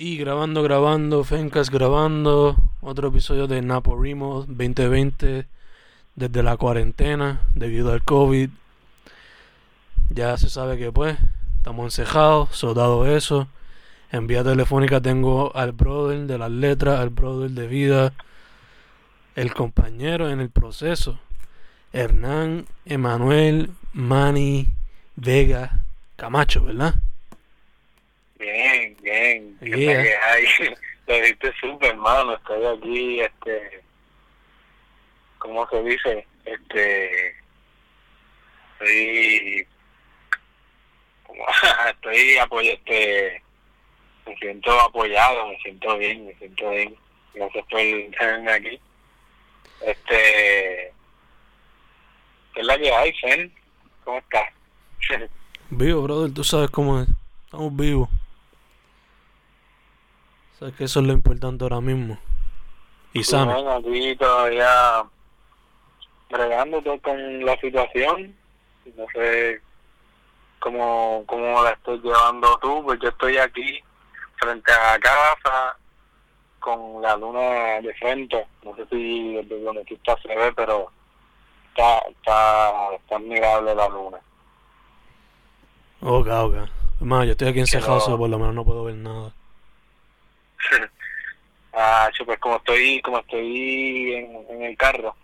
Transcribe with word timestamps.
Y 0.00 0.16
grabando, 0.16 0.62
grabando, 0.62 1.24
Fencas 1.24 1.70
grabando, 1.70 2.54
otro 2.80 3.08
episodio 3.08 3.48
de 3.48 3.62
Naporimo 3.62 4.44
2020 4.46 5.48
desde 6.14 6.42
la 6.44 6.56
cuarentena 6.56 7.40
debido 7.56 7.92
al 7.92 8.04
COVID. 8.04 8.48
Ya 10.10 10.38
se 10.38 10.50
sabe 10.50 10.78
que 10.78 10.92
pues 10.92 11.18
estamos 11.56 11.86
encejados, 11.86 12.50
soldado 12.56 13.06
eso. 13.12 13.48
En 14.12 14.28
vía 14.28 14.44
telefónica 14.44 15.00
tengo 15.00 15.50
al 15.56 15.72
brother 15.72 16.28
de 16.28 16.38
las 16.38 16.52
letras, 16.52 17.00
al 17.00 17.10
brother 17.10 17.50
de 17.50 17.66
vida, 17.66 18.12
el 19.34 19.52
compañero 19.52 20.30
en 20.30 20.38
el 20.38 20.50
proceso, 20.50 21.18
Hernán 21.92 22.66
Emanuel 22.84 23.72
Mani 23.94 24.68
Vega 25.16 25.82
Camacho, 26.14 26.62
¿verdad? 26.62 26.94
Bien, 28.38 28.96
bien. 29.02 29.58
¿Qué 29.60 29.70
que 29.70 30.16
hay? 30.16 30.46
Lo 31.06 31.14
dijiste 31.14 31.52
súper, 31.60 31.90
hermano. 31.90 32.34
Estoy 32.34 32.64
aquí, 32.66 33.20
este... 33.20 33.82
¿Cómo 35.38 35.68
se 35.68 35.82
dice? 35.82 36.26
Este... 36.44 37.36
Estoy... 38.72 39.66
Como, 41.24 41.44
estoy 41.90 42.36
apoyado, 42.38 42.76
este... 42.76 43.42
Me 44.26 44.36
siento 44.36 44.80
apoyado, 44.80 45.48
me 45.48 45.58
siento 45.60 45.96
bien, 45.98 46.26
me 46.26 46.34
siento 46.34 46.70
bien. 46.70 46.94
Gracias 47.34 47.64
por 47.66 47.80
tenerme 47.80 48.52
aquí. 48.52 48.80
Este... 49.84 50.92
¿Qué 52.54 52.60
es 52.60 52.66
la 52.66 52.78
que 52.78 52.92
hay, 52.92 53.12
Fen? 53.14 53.52
¿Cómo 54.04 54.18
estás? 54.18 54.50
Vivo, 55.70 56.02
brother, 56.02 56.32
tú 56.32 56.44
sabes 56.44 56.70
cómo 56.70 57.00
es. 57.00 57.08
Estamos 57.46 57.74
vivos. 57.74 58.08
Sabes 60.58 60.74
que 60.74 60.84
eso 60.84 61.00
es 61.00 61.06
lo 61.06 61.12
importante 61.12 61.62
ahora 61.64 61.80
mismo. 61.80 62.18
Y 63.12 63.22
sano. 63.22 63.52
Bueno, 63.52 63.72
aquí 63.76 64.16
todavía 64.16 65.04
bregando 66.28 66.82
con 67.00 67.44
la 67.44 67.56
situación. 67.60 68.34
No 68.96 69.04
sé 69.14 69.60
cómo, 70.58 71.22
cómo 71.26 71.62
la 71.62 71.70
estoy 71.70 72.00
llevando 72.00 72.58
tú, 72.60 72.82
pues 72.84 72.98
yo 73.00 73.08
estoy 73.08 73.36
aquí 73.36 73.80
frente 74.36 74.72
a 74.72 74.98
casa 74.98 75.76
con 76.58 77.02
la 77.02 77.16
luna 77.16 77.80
de 77.80 77.94
frente. 77.94 78.46
No 78.64 78.74
sé 78.74 78.84
si 78.90 79.34
desde 79.34 79.62
donde 79.62 79.84
tú 79.84 79.94
estás 79.94 80.20
se 80.22 80.34
ve, 80.34 80.52
pero 80.56 80.90
está, 81.68 81.98
está, 82.08 82.94
está 82.96 83.16
admirable 83.16 83.74
la 83.76 83.88
luna. 83.88 84.18
Ok, 86.00 86.26
ok. 86.26 86.54
Además, 86.96 87.26
yo 87.26 87.32
estoy 87.32 87.48
aquí 87.48 87.60
encejado, 87.60 88.18
por 88.18 88.28
lo 88.28 88.38
menos 88.38 88.54
no 88.54 88.64
puedo 88.64 88.84
ver 88.84 88.96
nada. 88.96 89.32
ah, 91.72 92.10
pues 92.24 92.38
como 92.38 92.56
estoy, 92.56 93.00
como 93.02 93.18
estoy 93.18 94.14
en, 94.14 94.62
el 94.62 94.76
carro, 94.76 95.16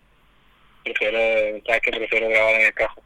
prefiero, 0.82 1.18
sabes 1.66 1.82
que 1.82 1.90
prefiero 1.92 2.28
grabar 2.28 2.54
en 2.54 2.66
el 2.66 2.74
carro. 2.74 3.02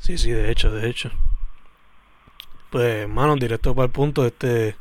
Sí, 0.00 0.18
sí, 0.18 0.30
de 0.30 0.50
hecho, 0.50 0.70
de 0.70 0.88
hecho. 0.88 1.10
Pues, 2.70 3.02
hermano, 3.02 3.36
directo 3.36 3.74
para 3.74 3.86
el 3.86 3.92
punto, 3.92 4.26
este. 4.26 4.76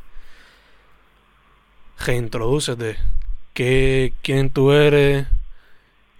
Reintroducete. 2.05 2.97
¿Qué, 3.53 4.13
¿Quién 4.21 4.49
tú 4.49 4.71
eres? 4.71 5.27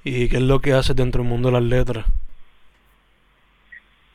¿Y 0.04 0.30
qué 0.30 0.38
es 0.38 0.42
lo 0.42 0.62
que 0.62 0.74
haces 0.74 0.96
dentro 0.96 1.22
del 1.22 1.30
mundo 1.30 1.50
de 1.50 1.54
las 1.54 1.64
letras? 1.64 2.06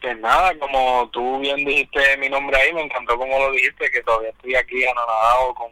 Pues 0.00 0.18
nada, 0.18 0.58
como 0.58 1.10
tú 1.12 1.40
bien 1.40 1.56
dijiste 1.56 2.16
mi 2.16 2.30
nombre 2.30 2.56
ahí, 2.56 2.72
me 2.72 2.82
encantó 2.82 3.18
como 3.18 3.38
lo 3.38 3.52
dijiste, 3.52 3.90
que 3.90 4.02
todavía 4.02 4.30
estoy 4.30 4.54
aquí 4.54 4.84
anonadado 4.86 5.54
con, 5.54 5.70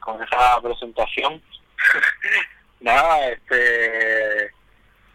con 0.00 0.22
esa 0.22 0.60
presentación. 0.62 1.42
nada, 2.80 3.28
este, 3.28 4.50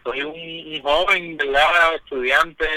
soy 0.04 0.22
un, 0.22 0.82
joven, 0.82 1.36
¿verdad? 1.36 1.96
Estudiante, 1.96 2.68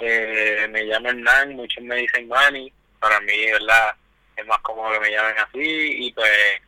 eh, 0.00 0.66
me 0.68 0.82
llamo 0.82 1.08
Hernán, 1.08 1.56
muchos 1.56 1.82
me 1.84 1.96
dicen 1.96 2.28
Manny, 2.28 2.70
para 3.00 3.20
mí, 3.20 3.50
¿verdad? 3.50 3.94
Es 4.36 4.46
más 4.46 4.58
cómodo 4.58 4.92
que 4.92 5.00
me 5.00 5.10
llamen 5.10 5.38
así 5.38 6.06
y 6.06 6.12
pues 6.12 6.60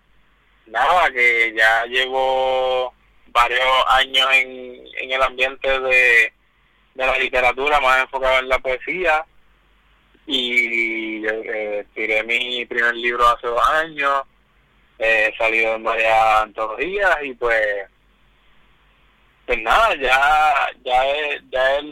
nada, 0.67 1.11
que 1.11 1.53
ya 1.55 1.85
llevo 1.85 2.95
varios 3.27 3.85
años 3.89 4.27
en, 4.33 4.87
en 5.01 5.13
el 5.13 5.23
ambiente 5.23 5.81
de 5.81 6.33
de 7.01 7.07
la 7.07 7.19
literatura 7.19 7.81
más 7.81 8.03
enfocado 8.03 8.41
en 8.41 8.49
la 8.49 8.59
poesía 8.59 9.25
y 10.27 11.27
eh, 11.27 11.87
tiré 11.95 12.23
mi 12.25 12.67
primer 12.67 12.95
libro 12.95 13.27
hace 13.27 13.47
dos 13.47 13.69
años 13.71 14.23
he 14.99 15.35
salido 15.39 15.77
en 15.77 15.83
varias 15.83 16.43
antologías 16.43 17.17
y 17.23 17.33
pues 17.35 17.89
pues 19.47 19.63
nada 19.63 19.95
ya 19.97 20.55
ya 20.85 21.07
es, 21.07 21.43
ya 21.51 21.79
es, 21.79 21.83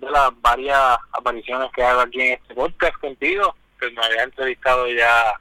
de 0.00 0.10
las 0.10 0.30
varias 0.40 0.98
apariciones 1.12 1.70
que 1.72 1.84
hago 1.84 2.00
aquí 2.00 2.20
en 2.20 2.32
este 2.32 2.54
podcast 2.54 2.96
contigo 2.96 3.54
que 3.78 3.90
me 3.92 4.04
había 4.04 4.24
entrevistado 4.24 4.88
ya 4.88 5.40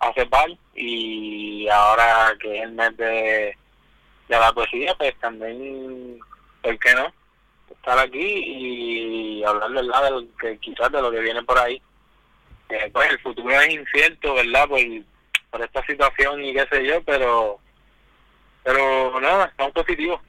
hace 0.00 0.26
par 0.26 0.50
y 0.74 1.66
ahora 1.68 2.34
que 2.38 2.58
es 2.58 2.64
el 2.64 2.72
mes 2.72 2.94
de, 2.98 3.56
de 4.28 4.38
la 4.38 4.52
poesía 4.52 4.94
pues 4.98 5.18
también 5.20 6.20
¿por 6.60 6.78
qué 6.78 6.94
no? 6.94 7.21
Estar 7.72 7.98
aquí 7.98 8.20
y 8.20 9.44
hablar 9.44 9.72
verdad 9.72 10.04
de 10.04 10.10
lo 10.10 10.36
que 10.36 10.58
quizás 10.58 10.90
de 10.90 11.02
lo 11.02 11.10
que 11.10 11.20
viene 11.20 11.42
por 11.42 11.58
ahí. 11.58 11.80
Eh, 12.68 12.90
pues 12.92 13.10
el 13.10 13.18
futuro 13.20 13.50
es 13.50 13.70
incierto 13.70 14.34
verdad 14.34 14.68
por, 14.68 15.62
esta 15.62 15.84
situación 15.84 16.42
y 16.42 16.54
qué 16.54 16.66
sé 16.70 16.86
yo 16.86 17.02
pero 17.04 17.58
pero 18.62 19.20
nada 19.20 19.46
estamos 19.46 19.72
positivos. 19.72 20.20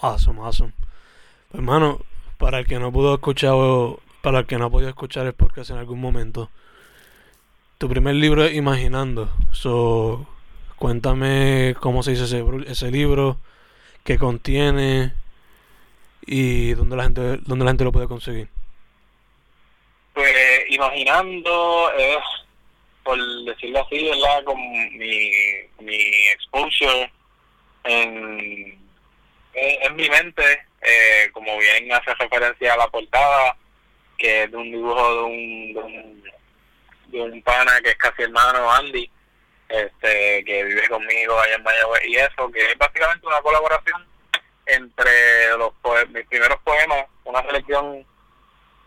Awesome 0.00 0.40
awesome. 0.40 0.72
Pues 1.48 1.60
hermano 1.60 2.00
para 2.38 2.58
el 2.58 2.66
que 2.66 2.78
no 2.78 2.92
pudo 2.92 3.14
escuchar 3.14 3.54
para 4.20 4.40
el 4.40 4.46
que 4.46 4.58
no 4.58 4.66
ha 4.66 4.70
podido 4.70 4.90
escuchar 4.90 5.26
el 5.26 5.32
podcast 5.32 5.70
en 5.70 5.78
algún 5.78 6.00
momento 6.00 6.50
tu 7.82 7.88
primer 7.88 8.14
libro 8.14 8.44
es 8.44 8.54
Imaginando. 8.54 9.28
So 9.50 10.28
cuéntame 10.76 11.74
cómo 11.80 12.04
se 12.04 12.12
dice 12.12 12.24
ese, 12.24 12.44
ese 12.68 12.92
libro 12.92 13.38
qué 14.04 14.18
contiene 14.18 15.14
y 16.26 16.74
dónde 16.74 16.96
la 16.96 17.04
gente 17.04 17.38
dónde 17.46 17.64
la 17.64 17.70
gente 17.70 17.84
lo 17.84 17.92
puede 17.92 18.08
conseguir. 18.08 18.48
Pues 20.14 20.34
imaginando 20.68 21.92
es 21.96 22.18
por 23.02 23.18
decirlo 23.44 23.84
así 23.84 24.04
verdad 24.04 24.44
con 24.44 24.58
mi, 24.60 25.30
mi 25.80 26.28
exposure 26.28 27.10
en, 27.84 28.78
en, 29.54 29.96
mi 29.96 30.08
mente 30.08 30.42
eh, 30.82 31.28
como 31.32 31.58
bien 31.58 31.92
hace 31.92 32.14
referencia 32.14 32.74
a 32.74 32.76
la 32.76 32.88
portada 32.88 33.56
que 34.16 34.44
es 34.44 34.50
de 34.50 34.56
un 34.56 34.70
dibujo 34.70 35.14
de 35.14 35.22
un, 35.22 35.74
de 35.74 35.80
un 35.80 36.22
de 37.08 37.22
un 37.22 37.42
pana 37.42 37.80
que 37.82 37.90
es 37.90 37.96
casi 37.96 38.22
hermano 38.22 38.70
Andy 38.70 39.10
este 39.68 40.44
que 40.44 40.64
vive 40.64 40.88
conmigo 40.88 41.38
allá 41.38 41.56
en 41.56 41.62
Mayagüez 41.62 42.04
y 42.06 42.16
eso 42.16 42.50
que 42.52 42.60
es 42.60 42.78
básicamente 42.78 43.26
una 43.26 43.40
colaboración 43.40 44.11
entre 44.74 45.56
los 45.58 45.72
mis 46.10 46.26
primeros 46.26 46.58
poemas, 46.62 47.06
una 47.24 47.42
selección 47.42 48.04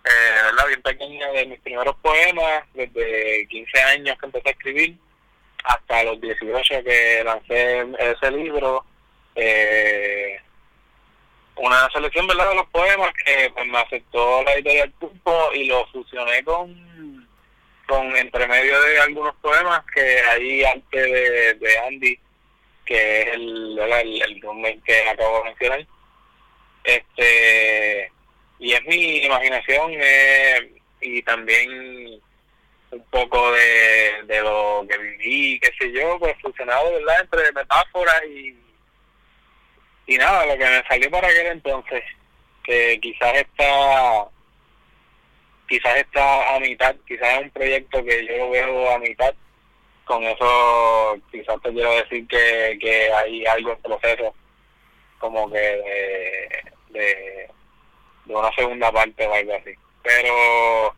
eh, 0.05 0.67
bien 0.67 0.81
pequeña 0.81 1.27
de 1.29 1.45
mis 1.45 1.59
primeros 1.61 1.95
poemas, 1.97 2.63
desde 2.73 3.47
15 3.49 3.81
años 3.81 4.17
que 4.19 4.25
empecé 4.25 4.49
a 4.49 4.51
escribir 4.51 4.97
hasta 5.63 6.03
los 6.03 6.21
18 6.21 6.83
que 6.83 7.23
lancé 7.23 7.85
ese 7.99 8.31
libro. 8.31 8.85
Eh, 9.35 10.39
una 11.57 11.89
selección 11.91 12.27
verdad 12.27 12.49
de 12.49 12.55
los 12.55 12.67
poemas 12.67 13.11
que 13.25 13.49
pues, 13.53 13.65
me 13.67 13.77
aceptó 13.79 14.43
la 14.43 14.53
editorial 14.53 14.91
Pulpo 14.99 15.53
y 15.53 15.65
lo 15.65 15.85
fusioné 15.87 16.43
con 16.43 16.95
con 17.87 18.15
entre 18.17 18.47
medio 18.47 18.81
de 18.81 18.99
algunos 18.99 19.35
poemas 19.35 19.83
que 19.93 20.01
hay 20.01 20.63
arte 20.63 20.99
de, 20.99 21.53
de 21.53 21.77
Andy 21.87 22.19
que 22.85 23.21
es 23.21 23.27
el, 23.33 23.77
el, 23.79 24.21
el 24.65 24.83
que 24.83 25.09
acabo 25.09 25.39
de 25.39 25.43
mencionar. 25.45 25.87
Este, 26.83 28.11
y 28.59 28.73
es 28.73 28.85
mi 28.85 29.25
imaginación 29.25 29.91
eh, 29.95 30.71
y 31.01 31.21
también 31.23 32.21
un 32.91 33.03
poco 33.09 33.51
de, 33.51 34.23
de 34.27 34.41
lo 34.41 34.85
que 34.87 34.97
viví, 34.97 35.59
qué 35.59 35.71
sé 35.79 35.91
yo, 35.91 36.17
pues 36.19 36.35
fusionado, 36.41 36.93
¿verdad?, 36.93 37.21
entre 37.21 37.51
metáforas 37.51 38.21
y, 38.29 38.55
y 40.07 40.17
nada, 40.17 40.45
lo 40.45 40.57
que 40.57 40.65
me 40.65 40.83
salió 40.87 41.09
para 41.09 41.27
aquel 41.27 41.47
entonces, 41.47 42.03
que 42.63 42.99
quizás 43.01 43.35
está 43.35 44.27
quizás 45.67 45.97
está 45.97 46.55
a 46.55 46.59
mitad, 46.59 46.95
quizás 47.07 47.37
es 47.37 47.41
un 47.41 47.49
proyecto 47.49 48.05
que 48.05 48.25
yo 48.27 48.37
lo 48.37 48.49
veo 48.51 48.91
a 48.91 48.99
mitad 48.99 49.33
con 50.05 50.23
eso 50.23 51.17
quizás 51.31 51.61
te 51.61 51.73
quiero 51.73 51.91
decir 51.91 52.27
que, 52.27 52.77
que 52.79 53.11
hay 53.11 53.45
algo 53.45 53.73
en 53.73 53.81
proceso 53.81 54.33
como 55.19 55.51
que 55.51 55.59
de, 55.59 56.71
de, 56.89 57.51
una 58.27 58.51
segunda 58.53 58.91
parte 58.91 59.27
o 59.27 59.33
algo 59.33 59.53
así 59.55 59.73
pero 60.03 60.95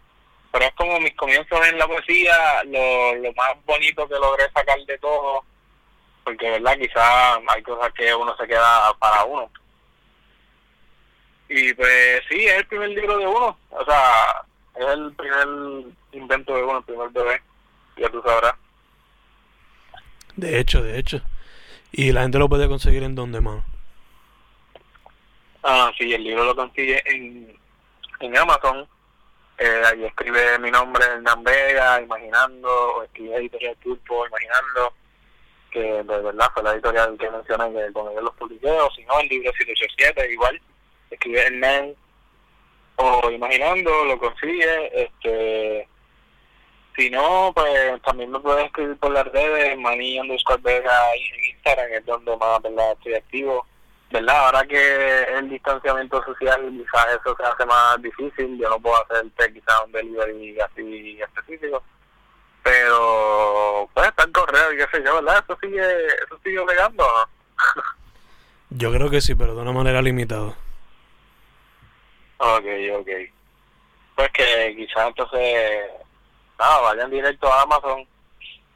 pero 0.52 0.66
es 0.66 0.74
como 0.76 1.00
mis 1.00 1.14
comienzos 1.16 1.68
en 1.68 1.78
la 1.78 1.88
poesía, 1.88 2.64
lo, 2.66 3.16
lo 3.16 3.34
más 3.34 3.54
bonito 3.66 4.08
que 4.08 4.16
logré 4.16 4.50
sacar 4.52 4.80
de 4.80 4.98
todo, 4.98 5.44
porque 6.24 6.50
verdad 6.50 6.78
quizás 6.80 7.40
hay 7.48 7.62
cosas 7.62 7.94
que 7.94 8.16
uno 8.16 8.36
se 8.38 8.48
queda 8.48 8.94
para 8.98 9.24
uno. 9.26 9.52
Y 11.50 11.74
pues 11.74 12.22
sí, 12.30 12.46
es 12.46 12.58
el 12.58 12.68
primer 12.68 12.90
libro 12.90 13.18
de 13.18 13.28
uno, 13.28 13.58
o 13.70 13.86
sea, 13.86 14.46
es 14.76 14.86
el 14.88 15.14
primer 15.14 15.48
invento 16.12 16.56
de 16.56 16.64
uno, 16.64 16.80
el 16.80 16.84
primer 16.84 17.10
bebé, 17.10 17.42
ya 17.98 18.10
tú 18.10 18.22
sabrás. 18.26 18.56
De 20.38 20.60
hecho, 20.60 20.82
de 20.82 20.98
hecho. 21.00 21.22
Y 21.92 22.12
la 22.12 22.22
gente 22.22 22.38
lo 22.38 22.48
puede 22.48 22.68
conseguir 22.68 23.04
en 23.04 23.16
donde 23.16 23.42
más. 23.42 23.64
Ah, 25.64 25.92
sí, 25.98 26.14
el 26.14 26.24
libro 26.24 26.46
lo 26.46 26.56
consigue 26.56 27.02
en, 27.06 27.58
en 28.20 28.38
Amazon. 28.38 28.88
Eh, 29.58 29.82
ahí 29.86 30.06
escribe 30.06 30.60
mi 30.60 30.70
nombre, 30.70 31.04
Hernán 31.04 31.44
Vega, 31.44 32.00
Imaginando, 32.00 32.70
o 32.70 33.04
escribe 33.04 33.38
Editorial 33.38 33.76
Turpo, 33.78 34.28
Imaginando, 34.28 34.94
que 35.72 35.82
de 35.82 36.04
verdad 36.04 36.52
fue 36.54 36.64
la 36.64 36.74
editorial 36.74 37.18
que 37.18 37.32
mencioné 37.32 37.74
que 37.74 37.92
con 37.92 38.12
ellos 38.12 38.24
los 38.24 38.36
publiqué, 38.36 38.70
o 38.70 38.92
si 38.92 39.04
no, 39.06 39.20
el 39.20 39.28
libro 39.28 39.52
787, 39.58 40.32
igual, 40.32 40.62
escribe 41.10 41.48
Hernán 41.48 41.96
o 42.98 43.32
Imaginando, 43.32 44.06
lo 44.06 44.20
consigue, 44.20 45.04
este 45.04 45.88
si 46.98 47.12
no, 47.12 47.52
pues 47.54 48.02
también 48.02 48.32
me 48.32 48.40
pueden 48.40 48.66
escribir 48.66 48.98
por 48.98 49.12
las 49.12 49.28
redes, 49.28 49.78
Mani 49.78 50.20
underscore 50.20 50.62
Vega 50.64 51.14
en 51.14 51.56
Instagram, 51.56 51.92
es 51.92 52.06
donde 52.06 52.36
más 52.38 52.62
¿verdad? 52.62 52.92
estoy 52.94 53.14
activo. 53.14 53.66
¿Verdad? 54.10 54.46
Ahora 54.46 54.66
que 54.66 55.24
el 55.38 55.50
distanciamiento 55.50 56.24
social 56.24 56.62
quizás 56.72 57.08
eso 57.20 57.36
se 57.36 57.44
hace 57.44 57.66
más 57.66 58.02
difícil, 58.02 58.58
yo 58.58 58.70
no 58.70 58.80
puedo 58.80 58.96
hacer 59.04 59.54
quizás 59.54 59.82
un 59.86 59.92
delivery 59.92 60.60
así 60.62 61.20
específico. 61.22 61.84
Pero 62.64 63.90
pues 63.94 64.08
está 64.08 64.24
el 64.24 64.32
correo 64.32 64.74
y 64.74 64.78
qué 64.78 64.88
sé 64.92 65.04
yo, 65.06 65.16
¿verdad? 65.16 65.44
Eso 65.44 65.58
sigue, 65.62 66.06
eso 66.26 66.40
sigue 66.44 66.66
pegando. 66.66 67.06
yo 68.70 68.92
creo 68.92 69.10
que 69.10 69.22
sí, 69.22 69.36
pero 69.36 69.56
de 69.56 69.62
una 69.62 69.74
manera 69.74 70.02
limitada. 70.02 70.56
Ok, 72.38 72.66
ok. 73.00 73.10
Pues 74.16 74.32
que 74.32 74.76
quizás 74.78 75.08
entonces 75.08 75.92
nada, 76.60 76.82
vayan 76.82 77.12
directo 77.12 77.52
a 77.52 77.62
Amazon 77.64 78.06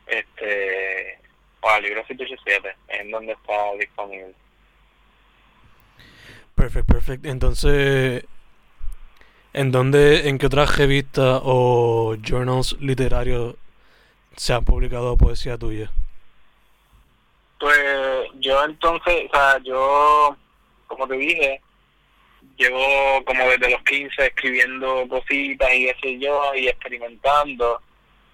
este 0.08 1.20
o 1.62 1.70
al 1.70 1.84
libro 1.84 2.04
187, 2.06 2.76
en 2.88 3.12
donde 3.12 3.34
está 3.34 3.74
disponible. 3.80 4.34
Perfecto, 6.56 6.94
perfecto. 6.94 7.30
Entonces, 7.30 8.26
¿en 9.54 9.72
dónde, 9.72 10.28
en 10.28 10.38
qué 10.38 10.48
otras 10.48 10.78
revistas 10.78 11.42
o 11.44 12.16
journals 12.22 12.78
literarios 12.80 13.56
se 14.36 14.54
han 14.54 14.66
publicado 14.66 15.18
poesía 15.18 15.58
tuya? 15.58 15.92
Pues 17.60 17.80
yo 18.40 18.64
entonces, 18.64 19.30
o 19.32 19.36
sea, 19.36 19.60
yo, 19.60 20.36
como 20.88 21.08
te 21.08 21.16
dije, 21.16 21.62
llevo 22.58 23.24
como 23.26 23.48
desde 23.50 23.70
los 23.72 23.82
15 23.84 24.26
escribiendo 24.26 25.08
cositas 25.08 25.74
y 25.74 25.92
qué 26.02 26.20
yo, 26.20 26.54
y 26.56 26.68
experimentando, 26.68 27.82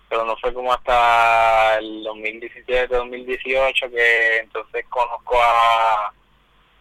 pero 0.10 0.26
no 0.26 0.36
fue 0.38 0.54
como 0.54 0.74
hasta 0.74 1.78
el 1.80 2.04
2017, 2.04 2.88
2018 2.88 3.90
que 3.90 4.38
entonces 4.38 4.86
conozco 4.90 5.38
a, 5.42 6.14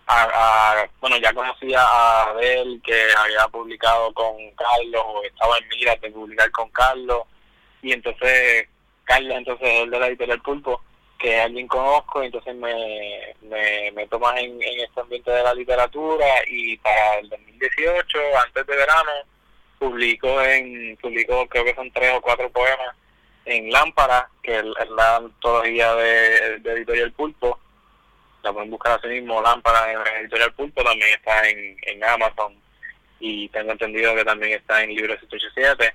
a, 0.09 0.89
bueno, 1.01 1.17
ya 1.19 1.33
conocía 1.33 1.83
a 1.83 2.31
Abel 2.31 2.81
que 2.85 3.09
había 3.17 3.49
publicado 3.49 4.13
con 4.15 4.37
Carlos, 4.53 5.03
o 5.05 5.23
estaba 5.25 5.59
en 5.59 5.69
mira 5.69 5.97
de 5.97 6.11
publicar 6.11 6.51
con 6.53 6.71
Carlos, 6.71 7.23
y 7.83 7.93
entonces 7.93 8.69
Carlos 9.05 9.39
entonces 9.39 9.69
es 9.69 9.91
de 9.91 9.99
la 9.99 10.07
editorial 10.09 10.43
Pulpo, 10.43 10.81
que 11.19 11.41
alguien 11.41 11.67
conozco, 11.67 12.23
entonces 12.23 12.55
me, 12.55 13.35
me 13.43 13.91
meto 13.93 14.19
más 14.19 14.39
en, 14.39 14.63
en 14.63 14.81
este 14.81 15.01
ambiente 15.01 15.31
de 15.31 15.43
la 15.43 15.55
literatura 15.55 16.27
y 16.47 16.77
para 16.79 17.19
el 17.19 17.29
2018, 17.29 18.19
antes 18.45 18.67
de 18.67 18.77
verano, 18.77 19.11
publico 19.79 20.43
en, 20.43 20.97
publico 20.97 21.47
creo 21.49 21.65
que 21.65 21.75
son 21.75 21.91
tres 21.91 22.13
o 22.15 22.21
cuatro 22.21 22.51
poemas 22.51 22.95
en 23.45 23.71
Lámpara, 23.71 24.29
que 24.43 24.59
es 24.59 24.65
la 24.97 25.17
antología 25.17 25.95
de, 25.95 26.59
de 26.59 26.73
Editorial 26.73 27.13
Pulpo, 27.13 27.59
la 28.43 28.53
pueden 28.53 28.71
buscar 28.71 28.99
así 28.99 29.09
mismo, 29.09 29.41
Lámpara 29.41 29.93
en 29.93 30.23
Editorial 30.23 30.53
Pulpo, 30.55 30.83
también 30.83 31.15
está 31.15 31.49
en, 31.49 31.77
en 31.83 32.05
Amazon. 32.05 32.55
Y 33.19 33.49
tengo 33.49 33.73
entendido 33.73 34.15
que 34.15 34.25
también 34.25 34.53
está 34.53 34.83
en 34.83 34.95
Libro 34.95 35.15
787 35.19 35.95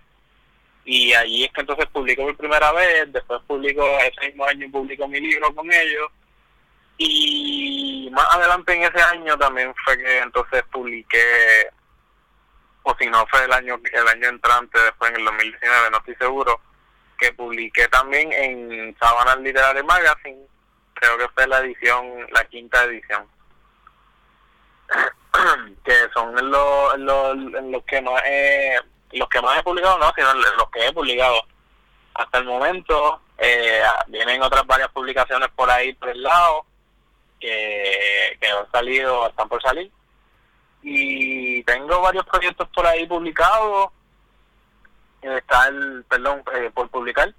y 0.85 1.13
allí 1.13 1.43
es 1.45 1.51
que 1.53 1.61
entonces 1.61 1.85
publico 1.87 2.23
por 2.23 2.37
primera 2.37 2.71
vez, 2.71 3.11
después 3.11 3.41
publico, 3.47 3.85
ese 3.99 4.27
mismo 4.27 4.45
año 4.45 4.69
publico 4.71 5.07
mi 5.07 5.19
libro 5.19 5.53
con 5.53 5.71
ellos, 5.71 6.11
y 6.97 8.09
más 8.11 8.25
adelante 8.35 8.73
en 8.73 8.83
ese 8.83 9.01
año 9.01 9.37
también 9.37 9.73
fue 9.83 9.97
que 9.97 10.19
entonces 10.19 10.63
publiqué, 10.71 11.69
o 12.83 12.95
si 12.99 13.07
no 13.07 13.25
fue 13.27 13.43
el 13.43 13.53
año 13.53 13.79
el 13.91 14.07
año 14.07 14.29
entrante, 14.29 14.79
después 14.79 15.11
en 15.11 15.17
el 15.17 15.25
2019, 15.25 15.91
no 15.91 15.97
estoy 15.97 16.15
seguro, 16.15 16.61
que 17.19 17.33
publiqué 17.33 17.87
también 17.87 18.33
en 18.33 18.97
Savannah 18.99 19.35
Literary 19.35 19.83
Magazine, 19.83 20.47
creo 20.95 21.17
que 21.17 21.29
fue 21.29 21.47
la 21.47 21.59
edición, 21.59 22.27
la 22.31 22.43
quinta 22.45 22.83
edición. 22.83 23.27
Que 25.85 25.95
son 26.13 26.35
los, 26.51 26.99
los, 26.99 27.37
los 27.37 27.83
que 27.85 28.01
más 28.01 28.21
he 28.25 28.77
los 29.13 29.29
que 29.29 29.41
más 29.41 29.57
he 29.57 29.63
publicado 29.63 29.97
no, 29.97 30.11
sino 30.15 30.33
los 30.33 30.69
que 30.71 30.87
he 30.87 30.93
publicado 30.93 31.43
hasta 32.13 32.37
el 32.37 32.45
momento. 32.45 33.21
Eh, 33.37 33.81
vienen 34.07 34.41
otras 34.41 34.65
varias 34.67 34.89
publicaciones 34.89 35.49
por 35.55 35.69
ahí 35.69 35.93
por 35.93 36.09
el 36.09 36.21
lado 36.21 36.65
que, 37.39 38.37
que 38.39 38.47
han 38.47 38.71
salido, 38.71 39.27
están 39.27 39.49
por 39.49 39.61
salir. 39.61 39.91
Y 40.83 41.63
tengo 41.63 42.01
varios 42.01 42.25
proyectos 42.25 42.67
por 42.69 42.85
ahí 42.85 43.05
publicados. 43.05 43.91
Está 45.21 45.67
el, 45.67 46.03
perdón, 46.09 46.43
eh, 46.55 46.71
por 46.73 46.89
publicar. 46.89 47.33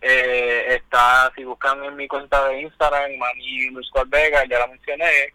Eh, 0.00 0.76
está, 0.76 1.32
si 1.34 1.44
buscan 1.44 1.82
en 1.82 1.96
mi 1.96 2.06
cuenta 2.06 2.46
de 2.48 2.60
Instagram, 2.60 3.16
Mani 3.16 3.70
Vega, 4.06 4.44
ya 4.44 4.58
la 4.58 4.66
mencioné. 4.66 5.32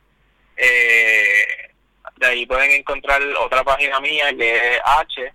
Eh, 0.55 1.71
de 2.17 2.25
ahí 2.27 2.45
pueden 2.45 2.71
encontrar 2.71 3.21
otra 3.39 3.63
página 3.63 3.99
mía 3.99 4.25
que 4.37 4.75
es 4.75 4.81
H, 4.83 5.33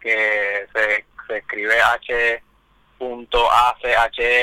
que 0.00 0.66
se, 0.72 1.04
se 1.26 1.38
escribe 1.38 1.80
h.ache 1.80 2.42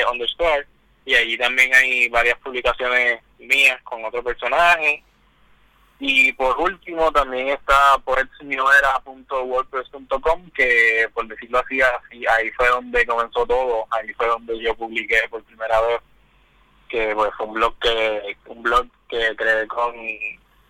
underscore 0.06 0.66
y 1.06 1.14
allí 1.14 1.38
también 1.38 1.74
hay 1.74 2.08
varias 2.08 2.36
publicaciones 2.38 3.20
mías 3.38 3.80
con 3.82 4.04
otro 4.04 4.22
personaje. 4.22 5.02
Y 5.98 6.30
por 6.32 6.60
último 6.60 7.10
también 7.10 7.48
está 7.48 7.96
poetsmioera.wordpress.com 8.04 10.50
que 10.50 11.08
por 11.14 11.26
decirlo 11.26 11.60
así, 11.60 11.80
así 11.80 12.26
ahí 12.26 12.50
fue 12.50 12.68
donde 12.68 13.06
comenzó 13.06 13.46
todo 13.46 13.86
ahí 13.90 14.12
fue 14.12 14.26
donde 14.26 14.60
yo 14.60 14.74
publiqué 14.74 15.22
por 15.30 15.42
primera 15.44 15.80
vez 15.80 16.02
que 16.90 17.14
pues 17.14 17.30
fue 17.38 17.46
un 17.46 17.54
blog 17.54 17.78
que 17.78 18.36
un 18.46 18.62
blog 18.62 18.86
que 19.08 19.34
creé 19.36 19.66
con 19.68 19.94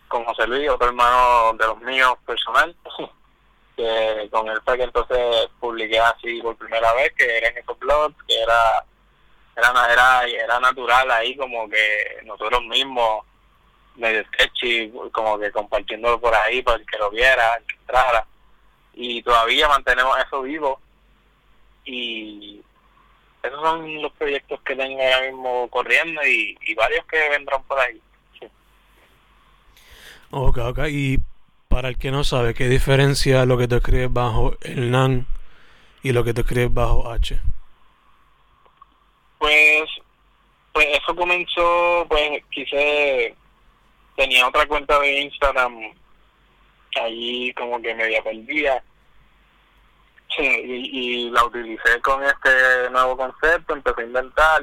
con 0.07 0.25
José 0.27 0.47
Luis 0.47 0.71
otro 0.71 0.87
hermano 0.87 1.55
de 1.55 1.67
los 1.67 1.81
míos 1.81 2.15
personal 2.25 2.77
que 3.77 4.29
con 4.31 4.49
el 4.49 4.61
fue 4.63 4.79
que 4.79 4.85
entonces 4.85 5.49
publiqué 5.61 6.01
así 6.01 6.41
por 6.41 6.57
primera 6.57 6.93
vez, 6.95 7.13
que 7.13 7.37
era 7.37 7.49
en 7.49 7.59
esos 7.59 7.79
blogs, 7.79 8.17
que 8.27 8.41
era, 8.41 8.85
era, 9.55 9.93
era, 9.93 10.25
era 10.25 10.61
natural 10.61 11.11
ahí 11.11 11.37
como 11.37 11.69
que 11.69 12.23
nosotros 12.25 12.63
mismos, 12.65 13.25
medio 13.97 14.25
sketchy, 14.25 14.93
como 15.13 15.39
que 15.39 15.51
compartiéndolo 15.53 16.21
por 16.21 16.35
ahí 16.35 16.63
para 16.63 16.79
que 16.79 16.99
lo 16.99 17.11
viera, 17.11 17.61
que 17.69 17.77
entrara. 17.77 18.27
Y 18.95 19.23
todavía 19.23 19.69
mantenemos 19.69 20.17
eso 20.19 20.43
vivo. 20.43 20.81
Y 21.85 22.63
esos 23.43 23.61
son 23.61 24.03
los 24.03 24.13
proyectos 24.13 24.61
que 24.63 24.75
tengo 24.75 25.01
ahora 25.01 25.27
mismo 25.27 25.69
corriendo 25.69 26.21
y, 26.27 26.59
y 26.63 26.75
varios 26.75 27.05
que 27.07 27.29
vendrán 27.29 27.63
por 27.65 27.79
ahí. 27.79 28.01
Sí. 28.41 28.49
Ok, 30.31 30.59
ok. 30.59 30.79
Y 30.89 31.19
para 31.77 31.91
el 31.91 31.99
que 31.99 32.11
no 32.11 32.25
sabe, 32.25 32.55
¿qué 32.55 32.71
diferencia 32.71 33.45
lo 33.45 33.59
que 33.59 33.69
te 33.69 33.77
escribes 33.77 34.11
bajo 34.11 34.57
el 34.63 34.91
NAN 34.91 35.27
y 36.03 36.13
lo 36.13 36.25
que 36.25 36.33
te 36.33 36.41
escribes 36.41 36.73
bajo 36.73 37.13
H? 37.13 37.39
Pues, 39.39 39.85
pues 40.73 40.87
eso 40.97 41.15
comenzó, 41.15 42.07
pues 42.09 42.43
quise, 42.51 43.37
tenía 44.17 44.49
otra 44.49 44.65
cuenta 44.65 44.99
de 45.01 45.21
Instagram, 45.21 45.93
allí 46.99 47.53
como 47.53 47.83
que 47.83 47.95
media 47.95 48.23
perdida, 48.23 48.83
sí, 50.35 50.47
y, 50.47 51.27
y 51.27 51.31
la 51.31 51.45
utilicé 51.45 52.01
con 52.01 52.25
este 52.25 52.89
nuevo 52.91 53.19
concepto, 53.19 53.75
empecé 53.75 54.01
a 54.01 54.07
inventar, 54.07 54.63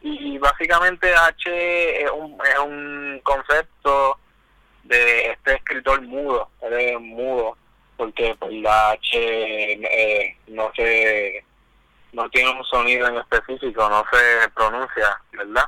y 0.00 0.38
básicamente 0.38 1.12
H 1.12 2.04
es 2.04 2.10
un, 2.12 2.38
es 2.46 2.58
un 2.60 3.20
concepto 3.24 4.19
de 4.90 5.30
este 5.30 5.54
escritor 5.54 6.02
mudo, 6.02 6.50
él 6.62 6.72
es 6.74 7.00
mudo, 7.00 7.56
porque 7.96 8.36
la 8.50 8.90
H 8.90 9.08
eh, 9.14 10.36
no 10.48 10.72
se 10.74 11.44
no 12.12 12.28
tiene 12.28 12.50
un 12.50 12.64
sonido 12.64 13.06
en 13.06 13.18
específico, 13.18 13.88
no 13.88 14.04
se 14.10 14.48
pronuncia, 14.50 15.22
¿verdad? 15.32 15.64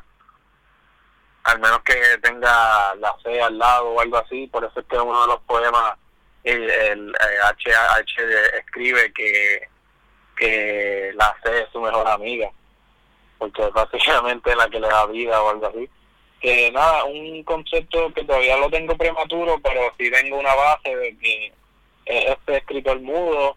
Al 1.44 1.60
menos 1.60 1.80
que 1.84 1.94
tenga 2.20 2.94
la 2.96 3.14
C 3.22 3.40
al 3.40 3.56
lado 3.56 3.90
o 3.90 4.00
algo 4.00 4.16
así, 4.16 4.48
por 4.48 4.64
eso 4.64 4.80
es 4.80 4.86
que 4.86 4.98
uno 4.98 5.20
de 5.22 5.26
los 5.28 5.40
poemas, 5.42 5.96
el, 6.42 6.68
el, 6.68 7.14
H, 7.44 7.72
H 7.72 8.58
escribe 8.58 9.12
que, 9.12 9.68
que 10.36 11.12
la 11.14 11.36
C 11.44 11.62
es 11.62 11.68
su 11.70 11.80
mejor 11.80 12.08
amiga, 12.08 12.50
porque 13.38 13.62
es 13.62 13.72
básicamente 13.72 14.56
la 14.56 14.68
que 14.68 14.80
le 14.80 14.88
da 14.88 15.06
vida 15.06 15.40
o 15.40 15.50
algo 15.50 15.66
así. 15.68 15.88
Que 16.42 16.72
nada, 16.72 17.04
un 17.04 17.44
concepto 17.44 18.12
que 18.12 18.24
todavía 18.24 18.56
lo 18.56 18.68
tengo 18.68 18.96
prematuro, 18.96 19.60
pero 19.62 19.92
sí 19.96 20.10
tengo 20.10 20.38
una 20.40 20.54
base 20.54 20.94
de 20.94 21.16
que 21.16 21.52
este 22.04 22.56
escritor 22.56 23.00
mudo 23.00 23.56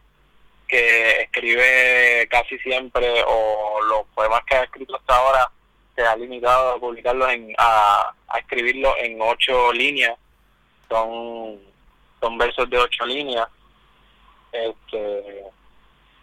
que 0.68 1.24
escribe 1.24 2.28
casi 2.30 2.60
siempre 2.60 3.24
o 3.28 3.82
los 3.90 4.06
poemas 4.14 4.42
que 4.46 4.56
ha 4.56 4.64
escrito 4.64 4.96
hasta 4.96 5.16
ahora 5.16 5.52
se 5.96 6.04
ha 6.04 6.16
limitado 6.16 6.74
a 6.74 6.80
publicarlos 6.80 7.30
en 7.32 7.56
a, 7.58 8.14
a 8.28 8.38
escribirlos 8.38 8.94
en 9.00 9.20
ocho 9.20 9.74
líneas. 9.74 10.16
Son 10.88 11.60
son 12.20 12.38
versos 12.38 12.70
de 12.70 12.78
ocho 12.78 13.06
líneas. 13.06 13.48
Este 14.52 15.44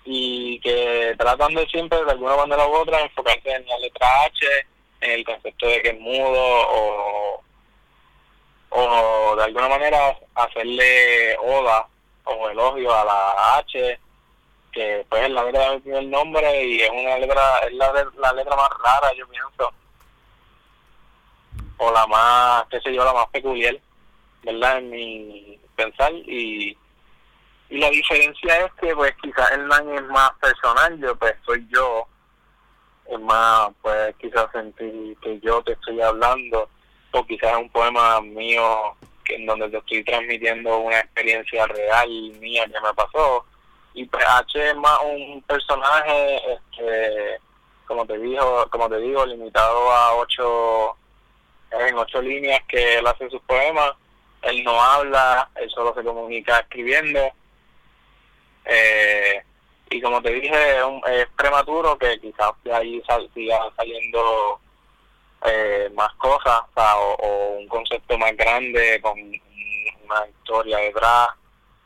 y 0.04 0.60
que 0.60 1.14
tratan 1.18 1.54
de 1.54 1.66
siempre 1.66 2.04
de 2.04 2.10
alguna 2.12 2.36
manera 2.36 2.66
u 2.66 2.74
otra 2.74 3.00
enfocarse 3.00 3.50
en 3.50 3.66
la 3.66 3.78
letra 3.78 4.06
H 4.26 4.46
en 5.02 5.10
el 5.10 5.24
concepto 5.24 5.66
de 5.66 5.82
que 5.82 5.88
es 5.90 6.00
mudo 6.00 6.40
o 6.40 7.42
o 8.74 9.36
de 9.36 9.44
alguna 9.44 9.68
manera 9.68 10.16
hacerle 10.34 11.36
oda 11.38 11.86
o 12.24 12.48
elogio 12.48 12.94
a 12.94 13.04
la 13.04 13.56
H 13.58 13.98
que 14.72 15.04
pues 15.08 15.22
es 15.22 15.30
la 15.30 15.44
letra 15.44 15.70
del 15.70 15.82
primer 15.82 16.04
nombre 16.04 16.64
y 16.64 16.80
es 16.80 16.90
una 16.90 17.18
letra, 17.18 17.58
es 17.58 17.74
la, 17.74 17.92
la 18.18 18.32
letra 18.32 18.56
más 18.56 18.70
rara, 18.82 19.12
yo 19.14 19.28
pienso, 19.28 19.72
o 21.76 21.92
la 21.92 22.06
más, 22.06 22.64
qué 22.70 22.80
sé 22.80 22.94
yo, 22.94 23.04
la 23.04 23.12
más 23.12 23.28
peculiar, 23.28 23.78
¿verdad? 24.42 24.78
En 24.78 24.90
mi 24.90 25.60
pensar. 25.76 26.12
Y, 26.12 26.76
y 27.68 27.78
la 27.78 27.90
diferencia 27.90 28.64
es 28.64 28.72
que 28.80 28.94
pues 28.94 29.14
quizás 29.22 29.50
el 29.52 29.66
man 29.66 29.88
es 29.94 30.02
más 30.04 30.32
personal, 30.40 30.98
yo 30.98 31.14
pues 31.16 31.34
soy 31.44 31.66
yo, 31.70 32.06
es 33.06 33.20
más, 33.20 33.70
pues 33.82 34.14
quizás 34.20 34.46
sentir 34.52 35.16
que 35.22 35.38
yo 35.40 35.62
te 35.62 35.72
estoy 35.72 36.00
hablando, 36.00 36.68
o 37.12 37.26
quizás 37.26 37.52
es 37.52 37.58
un 37.58 37.70
poema 37.70 38.20
mío 38.20 38.96
que 39.24 39.36
en 39.36 39.46
donde 39.46 39.68
te 39.68 39.78
estoy 39.78 40.04
transmitiendo 40.04 40.78
una 40.78 41.00
experiencia 41.00 41.66
real 41.66 42.08
mía 42.40 42.64
que 42.64 42.80
me 42.80 42.94
pasó, 42.94 43.44
y 43.94 44.04
pues 44.06 44.24
H 44.26 44.70
es 44.70 44.76
más 44.76 44.98
un 45.04 45.42
personaje 45.42 46.36
este 46.54 47.38
como 47.86 48.06
te 48.06 48.16
digo 48.18 48.66
como 48.70 48.88
te 48.88 48.98
digo 48.98 49.26
limitado 49.26 49.92
a 49.92 50.14
ocho 50.14 50.96
en 51.70 51.96
ocho 51.98 52.22
líneas 52.22 52.62
que 52.68 52.96
él 52.98 53.06
hace 53.06 53.28
sus 53.28 53.42
poemas. 53.42 53.92
Él 54.42 54.64
no 54.64 54.80
habla 54.82 55.50
él 55.56 55.70
solo 55.70 55.94
se 55.94 56.02
comunica 56.02 56.58
escribiendo. 56.60 57.20
Eh, 58.64 59.42
y 59.92 60.00
como 60.00 60.22
te 60.22 60.30
dije 60.30 60.78
es, 61.06 61.28
prematuro 61.36 61.96
que 61.98 62.18
quizás 62.20 62.52
de 62.64 62.74
ahí 62.74 63.02
siga 63.34 63.58
saliendo 63.76 64.60
eh, 65.44 65.90
más 65.94 66.12
cosas 66.14 66.62
o, 66.76 67.56
un 67.58 67.68
concepto 67.68 68.16
más 68.16 68.34
grande 68.36 69.00
con 69.02 69.18
una 69.18 70.26
historia 70.28 70.78
detrás. 70.78 71.28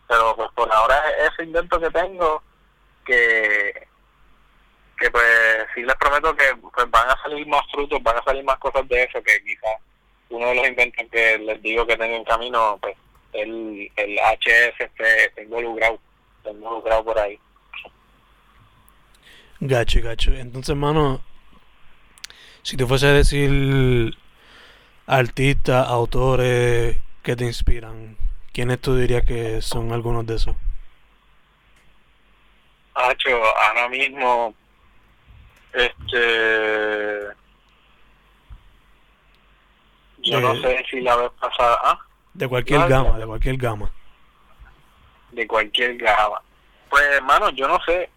Pero 0.08 0.36
pues 0.36 0.48
por 0.54 0.72
ahora 0.72 1.02
ese 1.18 1.42
invento 1.42 1.80
que 1.80 1.90
tengo 1.90 2.42
que 3.04 3.88
que 4.98 5.10
pues 5.10 5.66
sí 5.74 5.82
les 5.82 5.94
prometo 5.96 6.34
que 6.34 6.56
pues 6.56 6.90
van 6.90 7.10
a 7.10 7.22
salir 7.22 7.46
más 7.46 7.62
frutos 7.70 8.02
van 8.02 8.16
a 8.16 8.22
salir 8.22 8.42
más 8.44 8.56
cosas 8.58 8.88
de 8.88 9.02
eso 9.02 9.22
que 9.22 9.42
quizás 9.44 9.78
uno 10.30 10.46
de 10.46 10.54
los 10.54 10.68
inventos 10.68 11.06
que 11.12 11.38
les 11.38 11.60
digo 11.60 11.86
que 11.86 11.98
tengo 11.98 12.16
en 12.16 12.24
camino 12.24 12.78
pues 12.80 12.96
el, 13.34 13.92
el 13.96 14.18
HS 14.18 14.80
esté, 14.80 15.42
involucrado 15.42 15.98
está 16.38 16.50
involucrado 16.50 17.04
por 17.04 17.18
ahí 17.18 17.38
gacho 19.60 20.00
gacho 20.02 20.32
entonces 20.32 20.70
hermano 20.70 21.20
si 22.62 22.76
te 22.76 22.86
fuese 22.86 23.06
a 23.06 23.12
decir 23.12 24.16
artistas 25.06 25.86
autores 25.88 26.96
que 27.22 27.36
te 27.36 27.44
inspiran 27.44 28.16
¿Quiénes 28.56 28.80
tú 28.80 28.96
dirías 28.96 29.22
que 29.22 29.60
son 29.60 29.92
algunos 29.92 30.24
de 30.24 30.36
esos? 30.36 30.56
Hacho, 32.94 33.28
ahora 33.44 33.86
mismo, 33.90 34.54
este. 35.74 37.26
Yo 40.16 40.40
no 40.40 40.56
sé 40.62 40.86
si 40.90 41.02
la 41.02 41.16
vez 41.16 41.30
pasada. 41.38 41.78
¿ah? 41.84 41.98
De 42.32 42.48
cualquier 42.48 42.88
gama, 42.88 43.18
de 43.18 43.26
cualquier 43.26 43.58
gama. 43.58 43.92
De 45.32 45.46
cualquier 45.46 45.98
gama. 45.98 46.40
Pues, 46.88 47.04
hermano, 47.12 47.50
yo 47.50 47.68
no 47.68 47.78
sé. 47.84 48.08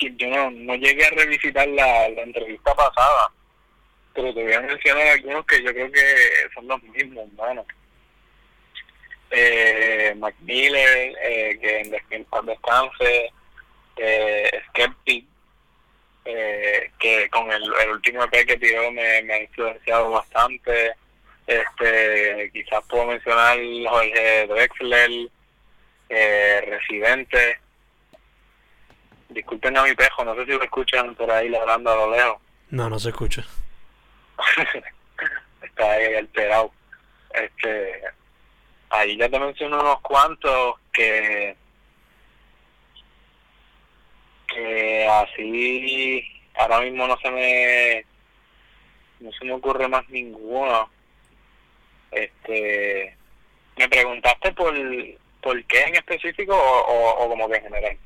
Yo 0.00 0.28
no, 0.28 0.50
no 0.50 0.74
llegué 0.76 1.04
a 1.06 1.10
revisitar 1.10 1.68
la, 1.68 2.08
la 2.08 2.22
entrevista 2.22 2.74
pasada. 2.74 3.32
Pero 4.14 4.34
te 4.34 4.42
voy 4.42 4.52
a 4.52 4.60
mencionar 4.60 5.06
algunos 5.06 5.46
que 5.46 5.62
yo 5.62 5.72
creo 5.72 5.90
que 5.92 6.04
son 6.54 6.66
los 6.66 6.82
mismos, 6.82 7.28
hermano 7.28 7.64
eh, 9.30 10.14
Macmillan, 10.16 11.14
eh, 11.22 11.58
que 11.60 12.16
en, 12.16 12.24
paz 12.24 12.44
descanse, 12.46 13.30
eh, 13.96 14.50
Skeptic, 14.68 15.24
eh, 16.24 16.90
que 16.98 17.28
con 17.30 17.50
el, 17.50 17.62
el 17.82 17.90
último 17.90 18.24
EP 18.24 18.46
que 18.46 18.56
tiró 18.56 18.90
me, 18.90 19.22
me 19.22 19.34
ha 19.34 19.42
influenciado 19.42 20.10
bastante. 20.10 20.92
Este, 21.46 22.50
quizás 22.52 22.82
puedo 22.88 23.06
mencionar 23.06 23.58
Jorge 23.88 24.46
Drexler, 24.46 25.10
eh, 26.08 26.60
Residente. 26.66 27.58
Disculpen 29.30 29.76
a 29.76 29.84
mi 29.84 29.94
pejo, 29.94 30.24
no 30.24 30.34
sé 30.34 30.44
si 30.44 30.52
lo 30.52 30.62
escuchan 30.62 31.14
por 31.14 31.30
ahí 31.30 31.48
ladrando 31.48 31.90
a 31.90 31.96
lo 31.96 32.10
lejos. 32.10 32.40
No, 32.70 32.90
no 32.90 32.98
se 32.98 33.08
escucha. 33.10 33.44
Está 35.62 35.92
ahí 35.92 36.14
alterado. 36.14 36.72
Este, 37.32 38.02
ahí 38.90 39.16
ya 39.16 39.28
te 39.28 39.38
menciono 39.38 39.80
unos 39.80 40.00
cuantos 40.00 40.74
que 40.92 41.56
que 44.48 45.06
así 45.06 46.24
ahora 46.56 46.80
mismo 46.80 47.06
no 47.06 47.16
se 47.18 47.30
me 47.30 48.04
no 49.20 49.30
se 49.32 49.44
me 49.44 49.52
ocurre 49.52 49.86
más 49.86 50.08
ninguno 50.08 50.90
este 52.10 53.16
me 53.76 53.88
preguntaste 53.88 54.52
por 54.52 54.74
por 55.40 55.64
qué 55.66 55.82
en 55.82 55.94
específico 55.94 56.54
o, 56.54 57.24
o, 57.24 57.28
como 57.28 57.48
que 57.48 57.56
en 57.56 57.62
general 57.62 57.96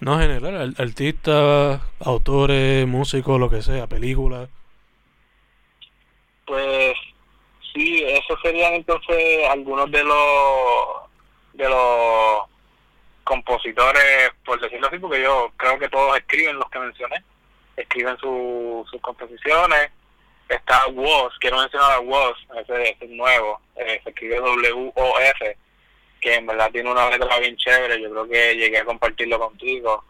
no 0.00 0.18
general 0.18 0.74
artistas 0.78 1.80
autores 2.00 2.86
músicos 2.86 3.40
lo 3.40 3.50
que 3.50 3.62
sea 3.62 3.86
películas. 3.86 4.48
Pues 6.44 6.94
Sí, 7.76 8.02
esos 8.04 8.40
serían 8.40 8.72
entonces 8.72 9.46
algunos 9.50 9.90
de 9.90 10.02
los 10.02 10.16
de 11.52 11.68
los 11.68 12.40
compositores, 13.22 14.30
por 14.46 14.58
decirlo 14.58 14.86
así, 14.86 14.98
porque 14.98 15.20
yo 15.20 15.52
creo 15.58 15.78
que 15.78 15.90
todos 15.90 16.16
escriben 16.16 16.56
los 16.56 16.70
que 16.70 16.78
mencioné, 16.78 17.22
escriben 17.76 18.16
sus 18.16 19.00
composiciones. 19.02 19.90
Está 20.48 20.86
Woz, 20.86 21.34
quiero 21.38 21.58
mencionar 21.58 21.92
a 21.92 22.00
Woz, 22.00 22.38
ese, 22.56 22.96
es 22.98 23.10
nuevo, 23.10 23.60
eh, 23.74 24.00
se 24.02 24.08
escribe 24.08 24.36
W-O-F, 24.36 25.58
que 26.20 26.34
en 26.34 26.46
verdad 26.46 26.70
tiene 26.70 26.90
una 26.90 27.10
letra 27.10 27.38
bien 27.38 27.56
chévere, 27.56 28.00
yo 28.00 28.10
creo 28.10 28.28
que 28.28 28.56
llegué 28.56 28.78
a 28.78 28.84
compartirlo 28.84 29.38
contigo, 29.38 30.04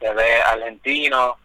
es 0.00 0.14
de 0.16 0.34
argentino, 0.42 1.36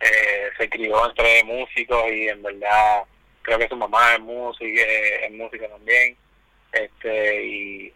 eh, 0.00 0.50
se 0.56 0.64
escribió 0.64 1.06
entre 1.06 1.42
músicos 1.44 2.04
y 2.12 2.28
en 2.28 2.42
verdad 2.42 3.04
creo 3.42 3.58
que 3.58 3.68
su 3.68 3.76
mamá 3.76 4.14
es 4.14 4.20
música, 4.20 4.82
es 4.82 5.32
música 5.32 5.68
también, 5.68 6.16
este 6.72 7.44
y, 7.44 7.92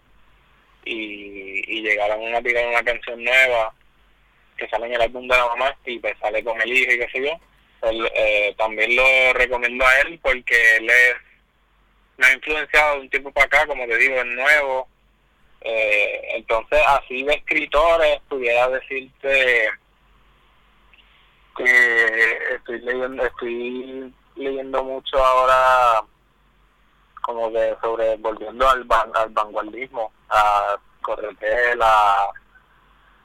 y, 0.85 1.83
llegaron 1.83 2.35
a 2.35 2.43
tirar 2.43 2.67
una 2.67 2.83
canción 2.83 3.23
nueva 3.23 3.75
que 4.57 4.69
sale 4.69 4.87
en 4.87 4.95
el 4.95 5.03
álbum 5.03 5.27
de 5.27 5.37
la 5.37 5.47
mamá 5.47 5.77
y 5.85 5.99
pues 5.99 6.15
sale 6.21 6.45
con 6.45 6.61
el 6.61 6.73
hijo 6.73 6.93
y 6.93 6.99
qué 6.99 7.09
sé 7.13 7.25
yo. 7.25 7.33
Pues, 7.81 7.97
eh, 8.15 8.55
también 8.59 8.95
lo 8.95 9.33
recomiendo 9.33 9.85
a 9.87 10.01
él 10.01 10.19
porque 10.23 10.77
él 10.77 10.89
es, 10.91 11.15
me 12.19 12.27
ha 12.27 12.33
influenciado 12.35 12.95
de 12.95 13.01
un 13.01 13.11
tiempo 13.11 13.33
para 13.33 13.47
acá, 13.47 13.67
como 13.67 13.87
te 13.87 13.97
digo, 13.97 14.17
es 14.17 14.27
nuevo. 14.27 14.89
Eh, 15.63 16.37
entonces, 16.37 16.81
así 16.87 17.23
de 17.23 17.35
escritores, 17.35 18.21
pudiera 18.29 18.69
decirte 18.69 19.71
que 21.57 22.39
estoy 22.55 22.81
leyendo, 22.81 23.25
estoy 23.27 24.15
leyendo 24.37 24.85
mucho 24.85 25.23
ahora 25.25 26.03
como 27.23 27.53
que 27.53 27.77
sobre 27.83 28.17
volviendo 28.17 28.69
al, 28.69 28.87
al 29.15 29.29
vanguardismo 29.31 30.13
a 30.31 30.77
Corretel, 31.03 31.81
a, 31.83 32.31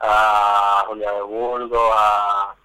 a 0.01 0.83
Julia 0.87 1.11
de 1.11 1.21
Burgos, 1.21 1.91
a 1.95 2.55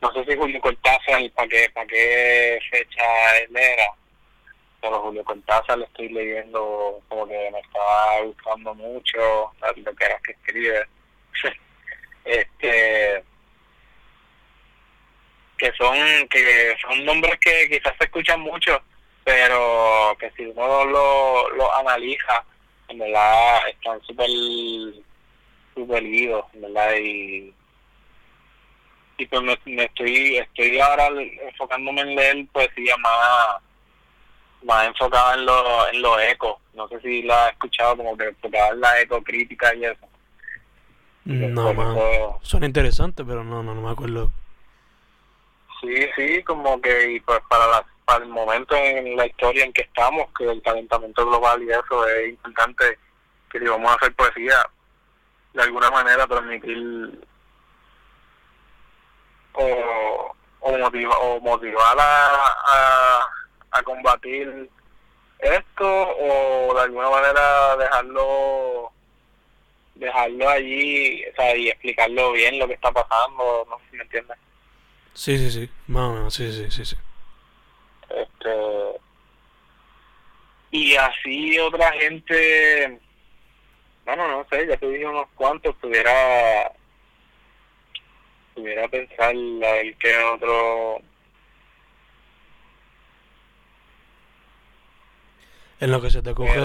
no 0.00 0.12
sé 0.12 0.24
si 0.24 0.36
Julio 0.36 0.60
Cortázar, 0.60 1.30
para 1.34 1.48
qué, 1.48 1.70
para 1.74 1.86
qué 1.86 2.58
fecha 2.70 3.36
él 3.38 3.56
era, 3.56 3.92
pero 4.80 5.00
Julio 5.00 5.24
Cortázar 5.24 5.78
le 5.78 5.84
estoy 5.84 6.08
leyendo 6.08 7.00
como 7.08 7.26
que 7.26 7.50
me 7.52 7.60
estaba 7.60 8.20
gustando 8.22 8.74
mucho 8.74 9.52
lo 9.76 9.94
que 9.94 10.04
era 10.04 10.18
que 10.24 10.32
escribe. 10.32 10.86
este 12.24 13.24
que 15.56 15.72
son 15.76 16.28
que 16.28 16.74
son 16.80 17.04
nombres 17.04 17.38
que 17.40 17.68
quizás 17.68 17.94
se 17.98 18.04
escuchan 18.04 18.40
mucho 18.40 18.80
pero 19.24 20.16
que 20.18 20.30
si 20.32 20.46
uno 20.46 20.84
lo, 20.84 21.50
lo 21.50 21.76
analiza 21.76 22.44
en 22.88 22.98
verdad 22.98 23.68
están 23.68 24.00
súper 24.02 24.28
super 25.74 26.02
en 26.02 26.60
verdad 26.62 26.94
y 26.96 27.54
y 29.18 29.26
pues 29.26 29.42
me, 29.66 29.84
estoy 29.84 30.38
estoy 30.38 30.80
ahora 30.80 31.08
enfocándome 31.42 32.00
en 32.00 32.16
leer 32.16 32.46
poesía 32.52 32.96
más 32.96 33.62
más 34.64 34.86
enfocada 34.86 35.34
en 35.34 35.46
lo 35.46 35.88
en 35.88 36.02
lo 36.02 36.20
eco. 36.20 36.60
No 36.74 36.88
sé 36.88 37.00
si 37.00 37.22
lo 37.22 37.34
has 37.34 37.52
escuchado 37.52 37.96
como 37.96 38.16
que 38.16 38.28
enfocada 38.28 38.68
en 38.70 38.80
la 38.80 39.00
eco 39.00 39.22
crítica 39.22 39.74
y 39.74 39.84
eso. 39.84 40.08
No 41.24 41.74
man. 41.74 41.96
son 42.42 42.64
interesantes 42.64 43.24
pero 43.26 43.44
no 43.44 43.62
no 43.62 43.74
no 43.74 43.82
me 43.82 43.90
acuerdo. 43.90 44.30
Sí 45.80 46.06
sí 46.16 46.42
como 46.44 46.80
que 46.80 47.12
y 47.12 47.20
pues 47.20 47.40
para 47.48 47.66
la, 47.66 47.84
para 48.04 48.24
el 48.24 48.30
momento 48.30 48.74
en 48.76 49.16
la 49.16 49.26
historia 49.26 49.64
en 49.64 49.72
que 49.72 49.82
estamos 49.82 50.28
que 50.36 50.44
el 50.44 50.62
calentamiento 50.62 51.26
global 51.26 51.62
y 51.62 51.70
eso 51.70 52.06
es 52.06 52.30
importante 52.30 52.98
que 53.50 53.58
vamos 53.60 53.90
a 53.90 53.94
hacer 53.94 54.14
poesía 54.14 54.56
de 55.52 55.62
alguna 55.62 55.90
manera 55.90 56.26
transmitir 56.26 57.20
o, 59.54 60.34
o, 60.60 60.78
motiva, 60.78 61.16
o 61.18 61.40
motivar 61.40 61.98
a, 61.98 62.36
a, 62.66 63.20
combatir 63.84 64.68
esto 65.38 66.16
o 66.18 66.74
de 66.74 66.80
alguna 66.82 67.10
manera 67.10 67.76
dejarlo 67.76 68.92
dejarlo 69.94 70.48
allí 70.48 71.24
o 71.26 71.34
sea, 71.34 71.56
y 71.56 71.68
explicarlo 71.68 72.32
bien 72.32 72.58
lo 72.58 72.66
que 72.66 72.74
está 72.74 72.90
pasando, 72.90 73.66
no 73.68 73.78
sé 73.78 73.84
si 73.90 73.96
me 73.96 74.02
entiendes. 74.02 74.38
Sí, 75.12 75.38
sí, 75.38 75.50
sí, 75.50 75.70
más 75.88 76.02
o 76.04 76.12
menos, 76.14 76.34
sí, 76.34 76.52
sí, 76.52 76.70
sí, 76.70 76.84
sí. 76.84 76.96
Este, 78.08 79.00
y 80.70 80.96
así 80.96 81.58
otra 81.58 81.92
gente, 81.92 82.98
bueno, 84.04 84.28
no 84.28 84.46
sé, 84.50 84.66
ya 84.66 84.76
te 84.76 84.88
dije 84.88 85.06
unos 85.06 85.28
cuantos, 85.34 85.74
pudiera 85.76 86.72
pudiera 88.54 88.88
pensar 88.88 89.34
el 89.34 89.96
que 89.98 90.16
otro 90.18 91.00
en 95.80 95.90
lo 95.90 96.00
que 96.00 96.10
se 96.10 96.22
te 96.22 96.34
coge 96.34 96.58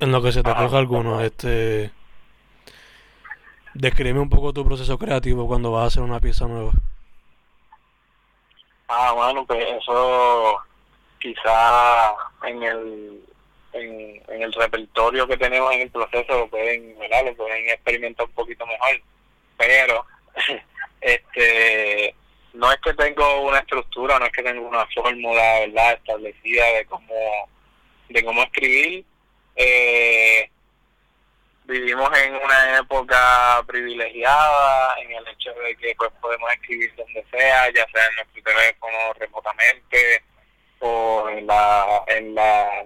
en 0.00 0.12
lo 0.12 0.22
que 0.22 0.32
se 0.32 0.42
te 0.42 0.54
coge 0.54 0.76
alguno 0.76 1.20
este 1.20 1.92
describe 3.74 4.18
un 4.18 4.30
poco 4.30 4.52
tu 4.52 4.64
proceso 4.64 4.98
creativo 4.98 5.46
cuando 5.46 5.70
vas 5.70 5.84
a 5.84 5.86
hacer 5.88 6.02
una 6.02 6.20
pieza 6.20 6.46
nueva. 6.46 6.72
Ah 8.88 9.12
bueno 9.12 9.46
pues 9.46 9.64
eso 9.80 10.58
quizá 11.18 12.14
en 12.44 12.62
el 12.62 13.20
en, 13.72 14.22
en 14.28 14.42
el 14.42 14.52
repertorio 14.52 15.26
que 15.26 15.36
tenemos 15.36 15.72
en 15.74 15.82
el 15.82 15.90
proceso 15.90 16.32
lo 16.32 16.48
pueden 16.48 16.98
¿verdad? 16.98 17.26
lo 17.26 17.34
pueden 17.34 17.68
experimentar 17.68 18.26
un 18.26 18.32
poquito 18.32 18.64
mejor 18.66 19.02
pero 19.58 20.06
este 21.00 22.14
no 22.54 22.72
es 22.72 22.78
que 22.80 22.94
tengo 22.94 23.42
una 23.42 23.58
estructura, 23.58 24.18
no 24.18 24.24
es 24.24 24.32
que 24.32 24.42
tengo 24.42 24.66
una 24.66 24.86
fórmula 24.86 25.60
verdad 25.60 25.92
establecida 25.92 26.64
de 26.78 26.86
cómo 26.86 27.14
de 28.16 28.24
cómo 28.24 28.42
escribir. 28.42 29.04
Eh, 29.56 30.50
vivimos 31.64 32.10
en 32.18 32.34
una 32.34 32.78
época 32.78 33.62
privilegiada 33.66 34.98
en 35.00 35.12
el 35.12 35.28
hecho 35.28 35.52
de 35.52 35.76
que 35.76 35.94
pues 35.96 36.10
podemos 36.20 36.50
escribir 36.52 36.94
donde 36.96 37.24
sea, 37.30 37.70
ya 37.74 37.86
sea 37.92 38.06
en 38.06 38.16
nuestro 38.16 38.42
teléfono 38.42 39.12
remotamente 39.18 40.22
o 40.78 41.28
en 41.28 41.46
la 41.46 42.04
en 42.06 42.34
la 42.34 42.84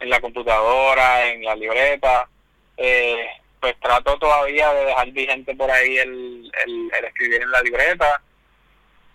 en 0.00 0.10
la 0.10 0.20
computadora, 0.20 1.28
en 1.28 1.44
la 1.44 1.54
libreta. 1.54 2.28
Eh, 2.76 3.26
pues 3.60 3.78
trato 3.78 4.18
todavía 4.18 4.72
de 4.72 4.86
dejar 4.86 5.10
vigente 5.10 5.54
por 5.54 5.70
ahí 5.70 5.98
el, 5.98 6.50
el, 6.66 7.04
escribir 7.04 7.42
en 7.42 7.50
la 7.50 7.60
libreta. 7.62 8.22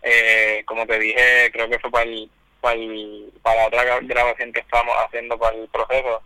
Eh, 0.04 0.64
como 0.66 0.86
te 0.86 1.00
dije, 1.00 1.50
creo 1.52 1.68
que 1.68 1.80
fue 1.80 1.90
para 1.90 2.04
el, 2.04 2.30
para, 2.66 2.76
el, 2.76 3.32
otra 3.68 4.00
grabación 4.02 4.52
que 4.52 4.62
estamos 4.62 4.96
haciendo 5.06 5.38
para 5.38 5.56
el 5.56 5.68
proceso. 5.68 6.22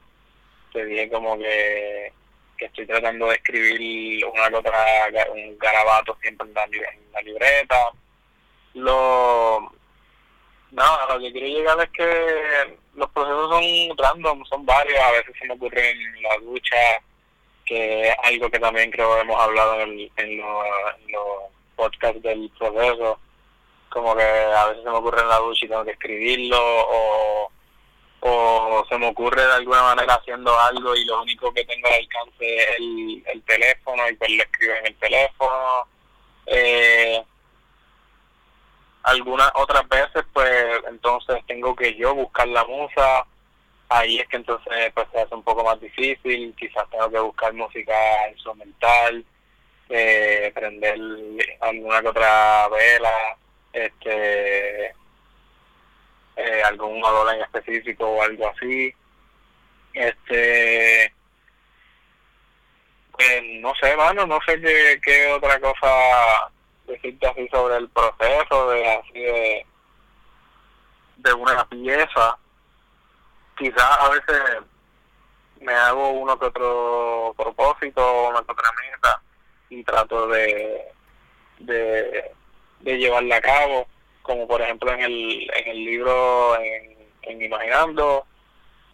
Te 0.72 0.86
dije 0.86 1.10
como 1.10 1.38
que, 1.38 2.14
que 2.58 2.66
estoy 2.66 2.86
tratando 2.86 3.28
de 3.28 3.36
escribir 3.36 4.26
una 4.26 4.58
otra, 4.58 5.08
un 5.34 5.58
garabato 5.58 6.18
siempre 6.22 6.48
en 6.48 6.54
la, 6.54 7.22
libreta. 7.22 7.92
Lo, 8.76 9.70
no, 10.72 11.08
lo 11.10 11.20
que 11.20 11.32
quiero 11.34 11.48
llegar 11.48 11.82
es 11.82 11.90
que 11.90 12.78
los 12.96 13.10
procesos 13.10 13.50
son 13.50 13.98
random, 13.98 14.46
son 14.46 14.66
varios, 14.66 15.00
a 15.00 15.12
veces 15.12 15.36
se 15.38 15.48
me 15.48 15.56
ocurre 15.56 15.92
en 15.92 16.22
la 16.22 16.38
ducha, 16.38 16.78
que 17.66 18.08
es 18.08 18.16
algo 18.24 18.50
que 18.50 18.60
también 18.60 18.92
creo 18.92 19.14
que 19.16 19.22
hemos 19.22 19.42
hablado 19.42 19.82
en, 19.82 20.10
en, 20.16 20.38
los 20.38 21.52
podcasts 21.76 22.22
del 22.22 22.50
proceso, 22.58 23.20
como 23.90 24.16
que 24.16 24.24
a 24.24 24.68
veces 24.68 24.84
se 24.84 24.90
me 24.90 24.98
ocurre 24.98 25.22
en 25.22 25.30
la 25.30 25.38
ducha 25.38 25.66
y 25.66 25.70
tengo 25.70 25.86
que 25.86 25.92
escribirlo, 25.92 26.58
o, 26.60 27.52
o 28.22 28.86
se 28.90 28.98
me 28.98 29.08
ocurre 29.08 29.46
de 29.46 29.54
alguna 29.54 29.84
manera 29.84 30.16
haciendo 30.16 30.58
algo 30.60 30.96
y 30.96 31.06
lo 31.06 31.22
único 31.22 31.54
que 31.54 31.66
tengo 31.66 31.88
al 31.88 31.94
alcance 31.94 32.58
es 32.58 32.68
el, 32.80 33.24
el 33.34 33.42
teléfono 33.44 34.10
y 34.10 34.16
pues 34.16 34.32
lo 34.32 34.44
escribo 34.44 34.74
en 34.76 34.86
el 34.88 34.96
teléfono. 34.96 35.88
Eh, 36.46 37.24
algunas 39.04 39.52
otras 39.56 39.88
veces 39.88 40.26
pues 40.34 40.82
entonces 40.88 41.38
tengo 41.48 41.76
que 41.76 41.96
yo 41.96 42.14
buscar 42.16 42.48
la 42.48 42.66
musa. 42.66 43.26
Ahí 43.92 44.20
es 44.20 44.28
que 44.28 44.38
entonces 44.38 44.92
pues 44.94 45.08
se 45.12 45.22
hace 45.22 45.34
un 45.34 45.44
poco 45.44 45.64
más 45.64 45.80
difícil, 45.80 46.54
quizás 46.58 46.88
tengo 46.92 47.10
que 47.10 47.20
buscar 47.20 47.54
música 47.54 47.96
instrumental, 48.32 49.26
eh, 49.90 50.52
prender 50.54 51.00
alguna 51.62 52.02
que 52.02 52.08
otra 52.10 52.68
vela, 52.68 53.38
este 53.74 54.88
eh, 56.36 56.64
algún 56.66 57.04
olor 57.04 57.34
en 57.34 57.42
específico 57.42 58.08
o 58.08 58.22
algo 58.22 58.48
así. 58.50 58.94
Este 59.94 61.14
pues, 63.12 63.44
no 63.62 63.74
sé, 63.76 63.96
mano, 63.98 64.26
no 64.26 64.40
sé 64.46 64.60
qué, 64.62 65.00
qué 65.04 65.28
otra 65.34 65.60
cosa 65.60 66.52
decirte 66.88 67.28
así 67.28 67.48
sobre 67.50 67.78
el 67.78 67.90
proceso 67.90 68.70
de 68.72 68.94
así 68.96 69.20
de, 69.20 69.66
de 71.18 71.34
una 71.34 71.68
pieza 71.68 72.38
quizás 73.60 73.98
a 74.00 74.10
veces 74.10 74.42
me 75.60 75.74
hago 75.74 76.12
uno 76.12 76.40
que 76.40 76.46
otro 76.46 77.36
propósito, 77.38 78.30
una 78.30 78.42
que 78.42 78.52
otra 78.54 78.72
meta 78.82 79.22
y 79.70 79.84
trato 79.84 80.28
de, 80.30 80.86
de, 81.60 82.32
de 82.82 82.98
llevarla 82.98 83.38
a 83.38 83.42
cabo, 83.42 83.88
como 84.22 84.48
por 84.48 84.62
ejemplo 84.62 84.92
en 84.94 85.02
el, 85.02 85.52
en 85.56 85.68
el 85.68 85.86
libro 85.86 86.60
en, 86.62 87.00
Imaginando, 87.42 88.26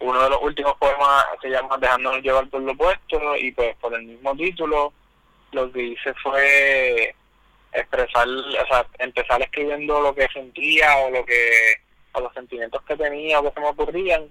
uno 0.00 0.22
de 0.22 0.28
los 0.28 0.42
últimos 0.42 0.76
poemas 0.76 1.24
se 1.40 1.48
llama 1.48 1.78
Dejándonos 1.78 2.22
llevar 2.22 2.46
por 2.50 2.60
lo 2.60 2.72
opuesto 2.72 3.34
y 3.36 3.50
pues 3.52 3.74
por 3.76 3.94
el 3.94 4.02
mismo 4.02 4.36
título 4.36 4.92
lo 5.52 5.72
que 5.72 5.82
hice 5.82 6.12
fue 6.22 7.14
expresar, 7.72 8.28
o 8.28 8.66
sea, 8.66 8.86
empezar 8.98 9.40
escribiendo 9.42 10.00
lo 10.00 10.14
que 10.14 10.28
sentía 10.32 10.96
o 10.98 11.10
lo 11.10 11.24
que, 11.24 11.50
o 12.12 12.20
los 12.20 12.32
sentimientos 12.34 12.82
que 12.82 12.96
tenía 12.96 13.40
o 13.40 13.44
que 13.44 13.52
se 13.52 13.60
me 13.60 13.68
ocurrían. 13.68 14.28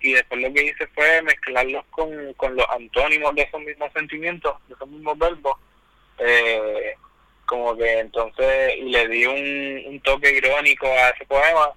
Y 0.00 0.12
después 0.12 0.40
lo 0.40 0.52
que 0.52 0.64
hice 0.64 0.86
fue 0.88 1.22
mezclarlos 1.22 1.84
con, 1.90 2.34
con 2.34 2.54
los 2.54 2.66
antónimos 2.68 3.34
de 3.34 3.42
esos 3.42 3.60
mismos 3.60 3.90
sentimientos, 3.92 4.56
de 4.68 4.74
esos 4.74 4.88
mismos 4.88 5.18
verbos, 5.18 5.58
eh, 6.18 6.94
como 7.46 7.76
que 7.76 8.00
entonces 8.00 8.74
y 8.76 8.90
le 8.90 9.08
di 9.08 9.26
un, 9.26 9.92
un 9.94 10.00
toque 10.00 10.30
irónico 10.32 10.86
a 10.86 11.10
ese 11.10 11.24
poema 11.26 11.70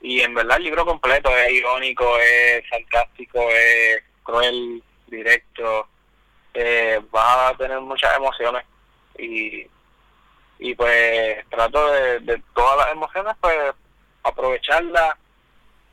y 0.00 0.20
en 0.20 0.34
verdad 0.34 0.58
el 0.58 0.64
libro 0.64 0.86
completo 0.86 1.36
es 1.36 1.52
irónico, 1.52 2.18
es 2.18 2.62
sarcástico, 2.68 3.40
es 3.50 4.02
cruel, 4.22 4.82
directo, 5.06 5.88
eh, 6.54 7.00
va 7.14 7.48
a 7.48 7.56
tener 7.56 7.80
muchas 7.80 8.16
emociones 8.16 8.64
y, 9.18 9.66
y 10.58 10.74
pues 10.74 11.48
trato 11.50 11.90
de, 11.90 12.20
de 12.20 12.42
todas 12.54 12.78
las 12.78 12.92
emociones 12.92 13.34
pues 13.40 13.56
aprovecharlas 14.22 15.16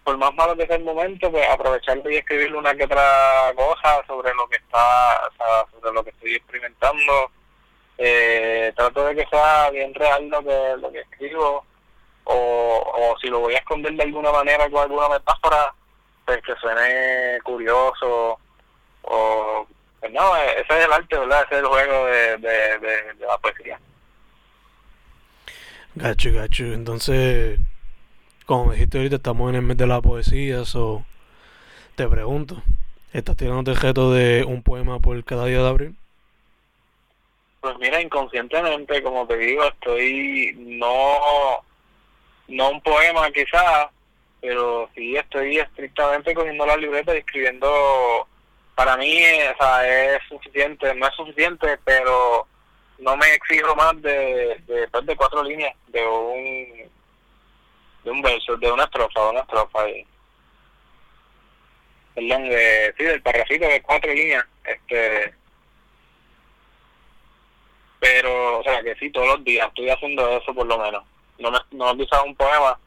por 0.04 0.18
más 0.18 0.34
malo 0.36 0.56
que 0.56 0.68
sea 0.68 0.76
el 0.76 0.84
momento, 0.84 1.32
pues 1.32 1.48
aprovecharlo 1.50 2.10
y 2.10 2.18
escribir 2.18 2.54
una 2.56 2.76
que 2.76 2.84
otra 2.84 3.54
cosa 3.56 4.06
sobre 4.06 4.34
lo 4.34 4.48
que 4.48 4.58
está, 4.58 5.28
o 5.28 5.32
sea, 5.38 5.66
sobre 5.72 5.94
lo 5.94 6.04
que 6.04 6.10
estoy 6.10 6.36
experimentando. 6.36 7.32
Eh, 7.98 8.74
trato 8.76 9.06
de 9.06 9.16
que 9.16 9.28
sea 9.28 9.70
bien 9.70 9.94
real 9.94 10.28
lo 10.28 10.44
que, 10.44 10.76
lo 10.80 10.92
que 10.92 11.02
escribo, 11.02 11.66
o, 12.26 12.94
o 12.96 13.20
si 13.20 13.28
lo 13.28 13.40
voy 13.40 13.54
a 13.54 13.60
esconder 13.60 13.94
de 13.94 14.04
alguna 14.04 14.32
manera 14.32 14.70
con 14.70 14.82
alguna 14.82 15.10
metáfora, 15.10 15.74
pues 16.26 16.42
que 16.44 16.56
suene 16.56 17.40
curioso, 17.44 18.40
o 19.04 19.68
pues 20.00 20.12
no, 20.12 20.36
ese 20.36 20.62
es 20.62 20.86
el 20.86 20.92
arte, 20.92 21.18
¿verdad? 21.18 21.44
Ese 21.46 21.56
es 21.56 21.62
el 21.62 21.68
juego 21.68 22.06
de, 22.08 22.38
de, 22.38 23.26
la 23.26 23.38
poesía. 23.38 23.80
Gacho, 25.96 26.34
gacho. 26.34 26.66
Entonces, 26.66 27.60
como 28.46 28.74
dijiste 28.74 28.98
ahorita, 28.98 29.16
estamos 29.18 29.50
en 29.50 29.56
el 29.56 29.62
mes 29.62 29.78
de 29.78 29.88
la 29.88 30.02
poesía, 30.02 30.66
so 30.66 31.06
te 31.96 32.08
pregunto, 32.08 32.62
¿estás 33.14 33.38
tirando 33.38 33.72
el 33.72 33.94
de 34.12 34.44
un 34.46 34.64
poema 34.64 35.00
por 35.00 35.24
cada 35.24 35.46
día 35.46 35.60
de 35.60 35.70
abril? 35.70 35.96
Pues 37.64 37.78
mira, 37.80 38.02
inconscientemente, 38.02 39.02
como 39.02 39.26
te 39.26 39.38
digo, 39.38 39.64
estoy 39.64 40.54
no 40.58 41.64
no 42.50 42.72
un 42.72 42.82
poema 42.82 43.32
quizás, 43.32 43.88
pero 44.42 44.90
sí 44.94 45.16
estoy 45.16 45.60
estrictamente 45.60 46.34
cogiendo 46.34 46.66
la 46.66 46.76
libreta 46.76 47.16
y 47.16 47.20
escribiendo. 47.20 48.28
Para 48.76 48.98
mí, 48.98 49.18
o 49.18 49.58
sea, 49.58 49.88
es 49.88 50.20
suficiente, 50.28 50.94
no 50.96 51.08
es 51.08 51.16
suficiente, 51.16 51.80
pero 51.86 52.46
no 52.98 53.16
me 53.16 53.34
exijo 53.34 53.74
más 53.78 54.02
de, 54.02 54.62
de, 54.68 54.88
pues, 54.90 55.06
de 55.06 55.16
cuatro 55.16 55.42
líneas, 55.42 55.74
de 55.88 56.06
un 56.06 56.92
de 58.04 58.12
un 58.12 58.22
verso, 58.22 58.58
de 58.58 58.72
una 58.74 58.84
estrofa, 58.84 59.22
de 59.22 59.30
una 59.30 59.40
estrofa. 59.40 59.90
Y, 59.90 60.06
perdón, 62.14 62.50
de, 62.50 62.94
sí, 62.98 63.06
del 63.06 63.22
parrafito 63.22 63.66
de 63.66 63.82
cuatro 63.82 64.14
líneas. 64.14 64.46
este 64.66 65.43
Pero, 68.04 68.60
o 68.60 68.64
sea, 68.64 68.84
que 68.84 68.96
sí, 68.96 69.10
todos 69.12 69.28
los 69.28 69.46
días 69.46 69.66
estoy 69.70 69.90
haciendo 69.90 70.28
eso 70.28 70.54
por 70.54 70.68
lo 70.68 70.78
menos. 70.78 71.06
No 71.40 71.50
me 71.50 71.58
no 71.72 71.90
he 71.90 71.96
pisado 71.96 72.26
un 72.26 72.36
poema, 72.36 72.78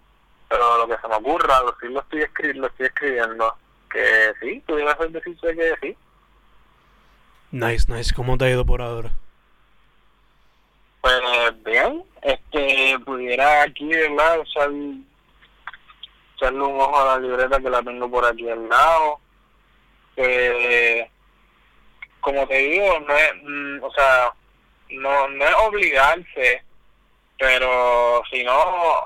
pero 0.47 0.77
lo 0.77 0.87
que 0.87 1.01
se 1.01 1.09
me 1.09 1.15
ocurra, 1.15 1.63
lo, 1.63 1.75
sí 1.81 1.89
lo 1.89 2.01
estoy, 2.01 2.21
escri 2.21 2.53
lo 2.53 2.67
estoy 2.67 2.85
escribiendo. 2.85 3.57
Que 3.91 4.35
sí, 4.43 4.63
pudiera 4.67 4.95
ser 4.99 5.09
decirse 5.13 5.57
que 5.57 5.75
sí. 5.81 5.97
Nice, 7.51 7.91
nice. 7.91 8.15
¿Cómo 8.15 8.37
te 8.37 8.45
ha 8.45 8.51
ido 8.51 8.67
por 8.67 8.83
ahora? 8.83 9.11
Pues 11.01 11.65
bien, 11.65 12.05
este, 12.21 12.99
pudiera 12.99 13.63
aquí, 13.63 13.89
¿verdad? 13.89 14.41
Echar, 14.41 14.71
echarle 16.35 16.61
un 16.61 16.79
ojo 16.79 17.01
a 17.01 17.17
la 17.17 17.21
libreta 17.21 17.59
que 17.59 17.71
la 17.71 17.83
tengo 17.83 18.11
por 18.11 18.27
aquí 18.27 18.51
al 18.51 18.69
lado. 18.69 19.19
Eh, 20.17 21.11
como 22.21 22.47
te 22.47 22.59
digo, 22.59 23.01
no 23.01 23.15
es, 23.15 23.33
mm, 23.43 23.83
o 23.83 23.91
sea, 23.93 24.35
no, 24.91 25.29
no 25.29 25.45
es 25.45 25.55
obligarse, 25.55 26.63
pero 27.39 28.23
si 28.31 28.45
no, 28.45 29.05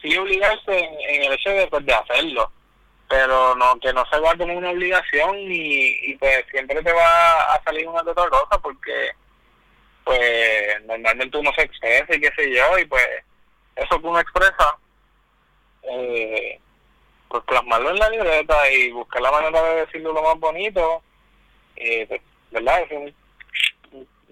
sí 0.00 0.16
obligarse 0.16 0.78
en, 0.78 1.22
el 1.22 1.32
hecho 1.32 1.50
de, 1.50 1.66
pues, 1.68 1.84
de 1.86 1.94
hacerlo, 1.94 2.50
pero 3.08 3.54
no 3.56 3.78
que 3.80 3.92
no 3.92 4.04
se 4.10 4.18
va 4.20 4.36
como 4.36 4.54
una 4.54 4.70
obligación 4.70 5.36
y, 5.38 6.10
y 6.10 6.16
pues 6.16 6.44
siempre 6.50 6.82
te 6.82 6.92
va 6.92 7.54
a 7.54 7.62
salir 7.64 7.86
una 7.86 8.02
que 8.02 8.10
otra 8.10 8.28
cosa 8.28 8.58
porque 8.60 9.12
pues 10.04 10.84
normalmente 10.84 11.38
uno 11.38 11.50
se 11.56 11.62
expresa 11.62 12.14
y 12.14 12.20
qué 12.20 12.30
sé 12.36 12.54
yo, 12.54 12.78
y 12.78 12.84
pues 12.84 13.06
eso 13.76 14.00
que 14.00 14.06
uno 14.06 14.20
expresa, 14.20 14.76
eh, 15.82 16.60
pues 17.28 17.42
plasmarlo 17.44 17.90
en 17.90 17.98
la 17.98 18.10
libreta 18.10 18.70
y 18.70 18.92
buscar 18.92 19.22
la 19.22 19.32
manera 19.32 19.62
de 19.62 19.86
decirlo 19.86 20.12
lo 20.12 20.22
más 20.22 20.38
bonito, 20.38 21.02
eh, 21.76 22.06
pues, 22.06 22.20
¿verdad? 22.50 22.82
Eso, 22.82 23.16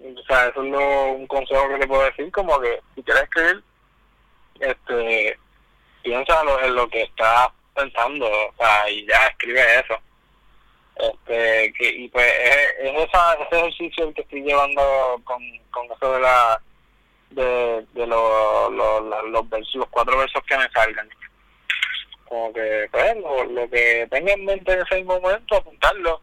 o 0.03 0.23
sea, 0.23 0.47
eso 0.47 0.63
es 0.63 0.69
lo, 0.69 1.11
un 1.13 1.27
consejo 1.27 1.69
que 1.69 1.79
te 1.79 1.87
puedo 1.87 2.03
decir, 2.03 2.31
como 2.31 2.59
que 2.59 2.79
si 2.95 3.03
quieres 3.03 3.23
escribir, 3.23 3.63
este, 4.59 5.39
piensa 6.01 6.41
en 6.63 6.75
lo 6.75 6.87
que 6.89 7.03
estás 7.03 7.49
pensando, 7.73 8.27
o 8.27 8.53
sea, 8.57 8.89
y 8.89 9.05
ya 9.07 9.27
escribe 9.27 9.61
eso. 9.79 9.97
Este 10.95 11.73
que 11.73 11.89
y 11.89 12.07
pues 12.09 12.31
es, 12.39 12.67
es 12.81 13.09
esa, 13.09 13.33
ese 13.33 13.59
ejercicio 13.59 14.07
el 14.07 14.13
que 14.13 14.21
estoy 14.21 14.43
llevando 14.43 15.19
con, 15.23 15.41
con 15.71 15.85
eso 15.91 16.13
de 16.13 16.19
la 16.19 16.61
de, 17.31 17.85
de 17.93 18.05
lo, 18.05 18.69
los 18.69 19.49
versos, 19.49 19.73
los 19.73 19.89
cuatro 19.89 20.17
versos 20.19 20.43
que 20.47 20.55
me 20.55 20.69
salgan. 20.69 21.09
Como 22.25 22.53
que 22.53 22.87
pues 22.91 23.17
lo, 23.17 23.43
lo 23.45 23.69
que 23.71 24.07
tenga 24.11 24.33
en 24.33 24.45
mente 24.45 24.71
en 24.71 24.81
ese 24.81 25.03
momento 25.03 25.55
apuntarlo 25.55 26.21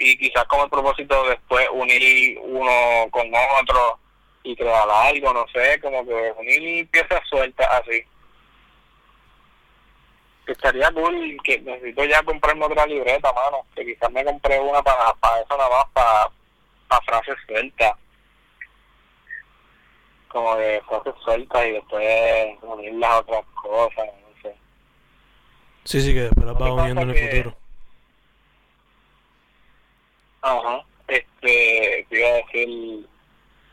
y 0.00 0.16
quizás 0.16 0.44
con 0.44 0.60
el 0.60 0.70
propósito 0.70 1.24
después 1.28 1.68
unir 1.72 2.38
uno 2.42 3.08
con 3.10 3.30
otro 3.60 3.98
y 4.42 4.56
crear 4.56 4.88
algo 4.88 5.34
no 5.34 5.46
sé 5.52 5.78
como 5.80 6.04
que 6.06 6.32
unir 6.38 6.88
piezas 6.90 7.20
sueltas 7.28 7.68
así 7.70 8.04
estaría 10.52 10.90
cool 10.92 11.36
que 11.42 11.60
necesito 11.60 12.04
ya 12.04 12.22
comprarme 12.22 12.66
otra 12.66 12.86
libreta, 12.86 13.32
mano. 13.32 13.64
Que 13.74 13.84
quizás 13.84 14.10
me 14.12 14.24
compré 14.24 14.58
una 14.60 14.82
para, 14.82 15.12
para 15.14 15.40
eso 15.40 15.56
nada 15.56 15.70
más, 15.70 15.84
para, 15.92 16.30
para 16.88 17.02
frases 17.02 17.36
sueltas. 17.46 17.92
Como 20.28 20.56
de 20.56 20.82
frases 20.88 21.14
sueltas 21.24 21.66
y 21.66 21.72
después 21.72 22.58
unir 22.62 22.94
las 22.94 23.20
otras 23.20 23.44
cosas, 23.62 24.06
no 24.06 24.42
sé. 24.42 24.56
Sí, 25.84 26.00
sí, 26.00 26.14
que 26.14 26.22
después 26.22 26.46
las 26.46 26.58
vas 26.58 26.70
uniendo 26.70 27.02
en 27.02 27.10
el 27.10 27.30
futuro. 27.30 27.56
Ajá. 30.42 30.84
Este, 31.08 32.06
te 32.08 32.18
iba 32.18 32.28
a 32.28 32.32
decir... 32.34 33.06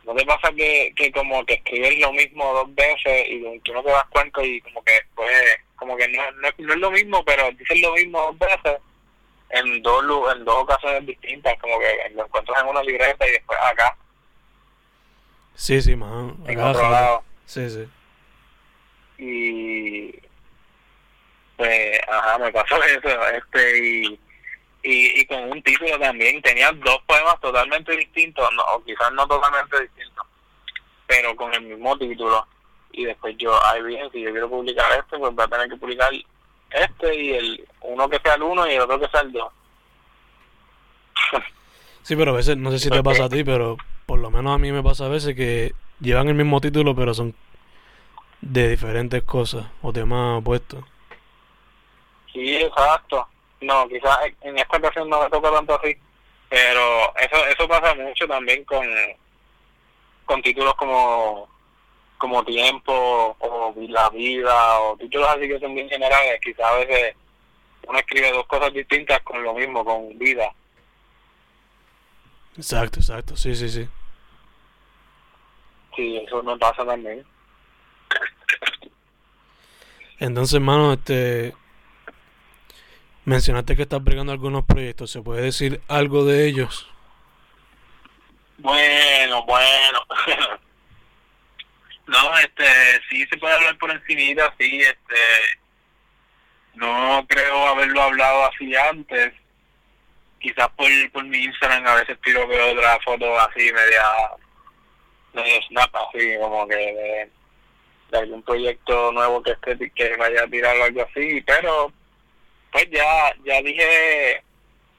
¿No 0.05 0.15
te 0.15 0.25
pasa 0.25 0.53
que, 0.55 0.93
que 0.95 1.11
como 1.11 1.45
que 1.45 1.55
escribes 1.55 1.99
lo 1.99 2.13
mismo 2.13 2.53
dos 2.53 2.73
veces 2.75 3.27
y 3.27 3.59
tú 3.59 3.73
no 3.73 3.83
te 3.83 3.89
das 3.89 4.05
cuenta 4.09 4.41
y 4.41 4.61
como 4.61 4.81
que 4.81 4.93
después 4.93 5.57
como 5.75 5.95
que 5.95 6.07
no, 6.07 6.31
no, 6.31 6.49
no, 6.57 6.73
es 6.73 6.79
lo 6.79 6.91
mismo, 6.91 7.23
pero 7.25 7.51
dicen 7.51 7.81
lo 7.81 7.93
mismo 7.93 8.19
dos 8.19 8.39
veces 8.39 8.81
en 9.49 9.81
dos 9.81 10.03
en 10.35 10.43
dos 10.43 10.63
ocasiones 10.63 11.05
distintas, 11.05 11.57
como 11.59 11.79
que 11.79 12.11
lo 12.13 12.25
encuentras 12.25 12.61
en 12.61 12.67
una 12.67 12.83
libreta 12.83 13.27
y 13.27 13.31
después 13.31 13.59
acá. 13.61 13.95
Sí, 15.55 15.81
sí, 15.81 15.95
man. 15.95 16.37
En 16.47 16.59
otro 16.59 16.89
lado. 16.89 17.23
Sí, 17.45 17.69
sí. 17.69 17.87
Y 19.17 20.11
pues, 21.55 21.99
ajá, 22.07 22.37
me 22.37 22.51
pasó 22.51 22.81
eso, 22.83 23.27
este, 23.29 23.77
y, 23.79 24.19
y, 24.87 25.19
y 25.19 25.25
con 25.25 25.51
un 25.51 25.61
título 25.61 25.99
también, 25.99 26.41
tenía 26.41 26.71
dos 26.71 26.99
poemas 27.05 27.37
totalmente 27.41 27.91
distintos, 27.97 28.47
no, 28.55 28.63
o 28.73 28.83
quizás 28.85 29.11
no 29.11 29.27
totalmente 29.27 29.81
distintos, 29.81 30.25
pero 31.05 31.35
con 31.35 31.53
el 31.53 31.63
mismo 31.63 31.97
título 31.97 32.47
y 32.93 33.03
después 33.03 33.35
yo, 33.37 33.51
ay 33.65 33.83
bien, 33.83 34.09
si 34.11 34.21
yo 34.21 34.31
quiero 34.31 34.49
publicar 34.49 34.85
este, 34.97 35.17
pues 35.17 35.35
voy 35.35 35.43
a 35.43 35.47
tener 35.49 35.69
que 35.69 35.75
publicar 35.75 36.09
este 36.71 37.15
y 37.21 37.33
el 37.33 37.67
uno 37.81 38.07
que 38.07 38.19
sea 38.19 38.35
el 38.35 38.43
uno 38.43 38.65
y 38.65 38.75
el 38.75 38.81
otro 38.81 38.97
que 39.01 39.09
sea 39.09 39.21
el 39.21 39.33
dos. 39.33 39.51
sí, 42.03 42.15
pero 42.15 42.31
a 42.31 42.35
veces, 42.35 42.55
no 42.55 42.71
sé 42.71 42.79
si 42.79 42.89
te 42.89 43.03
pasa 43.03 43.25
a 43.25 43.29
ti, 43.29 43.43
pero 43.43 43.75
por 44.05 44.19
lo 44.19 44.31
menos 44.31 44.55
a 44.55 44.57
mí 44.57 44.71
me 44.71 44.83
pasa 44.83 45.07
a 45.07 45.09
veces 45.09 45.35
que 45.35 45.73
llevan 45.99 46.29
el 46.29 46.35
mismo 46.35 46.61
título, 46.61 46.95
pero 46.95 47.13
son 47.13 47.35
de 48.39 48.69
diferentes 48.69 49.21
cosas 49.23 49.65
o 49.81 49.91
temas 49.91 50.39
opuestos. 50.39 50.85
Sí, 52.31 52.55
exacto. 52.55 53.27
No, 53.61 53.87
quizás 53.87 54.19
en 54.41 54.57
esta 54.57 54.77
ocasión 54.77 55.09
no 55.09 55.23
me 55.23 55.29
toca 55.29 55.51
tanto 55.51 55.79
así, 55.79 55.97
pero 56.49 57.15
eso 57.17 57.45
eso 57.47 57.67
pasa 57.67 57.95
mucho 57.95 58.27
también 58.27 58.63
con 58.65 58.85
con 60.25 60.41
títulos 60.41 60.75
como 60.75 61.49
como 62.17 62.43
tiempo 62.43 63.35
o 63.39 63.73
la 63.89 64.09
vida 64.09 64.79
o 64.79 64.97
títulos 64.97 65.29
así 65.29 65.47
que 65.47 65.59
son 65.59 65.73
bien 65.73 65.89
generales, 65.89 66.39
quizás 66.43 66.65
a 66.65 66.75
veces 66.77 67.15
uno 67.87 67.99
escribe 67.99 68.31
dos 68.31 68.45
cosas 68.47 68.73
distintas 68.73 69.21
con 69.21 69.41
lo 69.43 69.53
mismo, 69.53 69.83
con 69.83 70.17
vida. 70.17 70.51
Exacto, 72.57 72.99
exacto, 72.99 73.35
sí, 73.37 73.55
sí, 73.55 73.69
sí. 73.69 73.87
Sí, 75.95 76.17
eso 76.17 76.43
me 76.43 76.57
pasa 76.57 76.85
también. 76.85 77.25
Entonces, 80.19 80.55
hermano, 80.55 80.93
este 80.93 81.53
mencionaste 83.27 83.75
que 83.75 83.81
estás 83.81 84.01
brigando 84.01 84.31
algunos 84.31 84.63
proyectos, 84.63 85.11
¿se 85.11 85.21
puede 85.21 85.41
decir 85.41 85.81
algo 85.89 86.23
de 86.23 86.47
ellos? 86.47 86.89
Bueno, 88.57 89.45
bueno. 89.45 89.99
No, 92.07 92.37
este, 92.37 92.63
sí 93.09 93.25
se 93.25 93.37
puede 93.37 93.53
hablar 93.53 93.77
por 93.79 93.91
encima, 93.91 94.43
sí, 94.57 94.79
este, 94.79 95.59
no 96.75 97.25
creo 97.27 97.67
haberlo 97.67 98.01
hablado 98.01 98.45
así 98.45 98.73
antes. 98.77 99.33
Quizás 100.39 100.69
por, 100.77 100.87
por 101.11 101.25
mi 101.25 101.39
Instagram 101.39 101.85
a 101.85 101.95
veces 101.95 102.17
tiro 102.23 102.47
que 102.47 102.57
otra 102.61 102.97
foto 103.03 103.37
así 103.37 103.59
media, 103.73 104.03
medio 105.33 105.61
snap, 105.67 105.93
así 105.97 106.37
como 106.39 106.65
que 106.65 106.75
de, 106.75 107.29
de 108.09 108.17
algún 108.17 108.41
proyecto 108.41 109.11
nuevo 109.11 109.43
que 109.43 109.51
esté, 109.51 109.91
que 109.91 110.15
vaya 110.15 110.43
a 110.43 110.47
tirar 110.47 110.79
algo 110.79 111.01
así, 111.01 111.41
pero 111.41 111.91
pues 112.71 112.89
ya, 112.91 113.33
ya 113.43 113.61
dije 113.61 114.43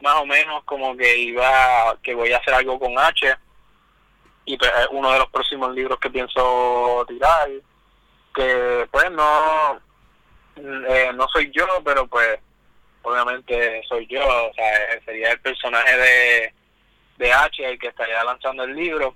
más 0.00 0.14
o 0.16 0.26
menos 0.26 0.62
como 0.64 0.96
que 0.96 1.18
iba, 1.18 1.96
que 2.02 2.14
voy 2.14 2.32
a 2.32 2.38
hacer 2.38 2.54
algo 2.54 2.78
con 2.78 2.98
H. 2.98 3.34
Y 4.44 4.56
pues 4.56 4.70
es 4.80 4.88
uno 4.90 5.12
de 5.12 5.18
los 5.18 5.28
próximos 5.28 5.74
libros 5.74 5.98
que 5.98 6.10
pienso 6.10 7.04
tirar, 7.06 7.48
que 8.34 8.88
pues 8.90 9.10
no, 9.10 9.80
eh, 10.56 11.10
no 11.14 11.28
soy 11.28 11.50
yo, 11.52 11.66
pero 11.84 12.06
pues 12.06 12.38
obviamente 13.02 13.82
soy 13.88 14.06
yo, 14.06 14.22
o 14.22 14.54
sea, 14.54 15.00
sería 15.04 15.32
el 15.32 15.40
personaje 15.40 15.96
de, 15.96 16.54
de 17.18 17.32
H 17.32 17.64
el 17.64 17.78
que 17.78 17.88
estaría 17.88 18.24
lanzando 18.24 18.64
el 18.64 18.74
libro 18.74 19.14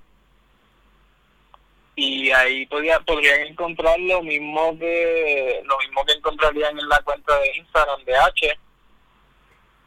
y 1.94 2.30
ahí 2.30 2.66
podía 2.66 3.00
podrían 3.00 3.42
encontrar 3.42 3.98
lo 4.00 4.22
mismo 4.22 4.78
que 4.78 5.60
lo 5.64 5.78
mismo 5.78 6.04
que 6.06 6.12
encontrarían 6.14 6.78
en 6.78 6.88
la 6.88 7.00
cuenta 7.02 7.38
de 7.38 7.56
Instagram 7.56 8.04
de 8.04 8.16
H 8.16 8.58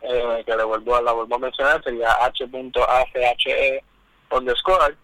eh, 0.02 0.44
que 0.46 0.56
le 0.56 0.63
vuelvo 0.63 0.96
a 0.96 1.02
la 1.02 1.12
vuelvo 1.13 1.36
a 1.36 1.39
mencionar 1.39 1.84
sería 1.84 2.12
h.ache 2.12 3.82
underscore. 4.30 4.96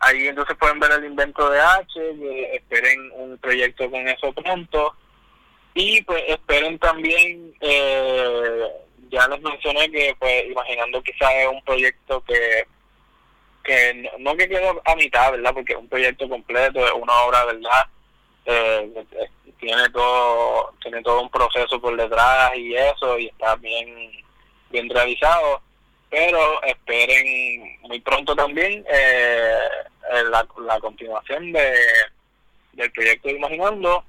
Ahí 0.00 0.28
entonces 0.28 0.56
pueden 0.56 0.78
ver 0.78 0.92
el 0.92 1.04
invento 1.04 1.50
de 1.50 1.60
H 1.60 1.90
esperen 2.54 3.10
un 3.14 3.36
proyecto 3.38 3.90
con 3.90 4.06
eso 4.08 4.32
pronto. 4.32 4.94
Y 5.74 6.02
pues 6.02 6.22
esperen 6.28 6.78
también 6.78 7.54
eh, 7.60 8.64
ya 9.10 9.28
les 9.28 9.40
mencioné 9.42 9.90
que 9.90 10.16
pues 10.18 10.46
imaginando 10.46 11.02
quizás 11.02 11.30
es 11.34 11.48
un 11.48 11.62
proyecto 11.62 12.22
que 12.22 12.66
que 13.68 14.10
no, 14.18 14.34
que 14.34 14.48
quedó 14.48 14.80
a 14.84 14.96
mitad, 14.96 15.30
¿verdad? 15.32 15.52
Porque 15.52 15.74
es 15.74 15.78
un 15.78 15.88
proyecto 15.88 16.26
completo, 16.28 16.84
es 16.86 16.92
una 16.92 17.12
obra, 17.24 17.44
¿verdad? 17.44 17.86
Eh, 18.46 19.04
tiene 19.60 19.90
todo 19.90 20.72
tiene 20.80 21.02
todo 21.02 21.20
un 21.20 21.30
proceso 21.30 21.80
por 21.80 21.94
detrás 21.96 22.56
y 22.56 22.74
eso 22.74 23.18
y 23.18 23.26
está 23.26 23.56
bien 23.56 24.10
bien 24.70 24.88
realizado 24.88 25.60
pero 26.08 26.62
esperen 26.62 27.76
muy 27.82 28.00
pronto 28.00 28.34
también 28.36 28.84
eh, 28.88 29.58
la, 30.30 30.46
la 30.64 30.80
continuación 30.80 31.52
de 31.52 31.74
del 32.74 32.92
proyecto 32.92 33.28
Imaginando 33.28 34.04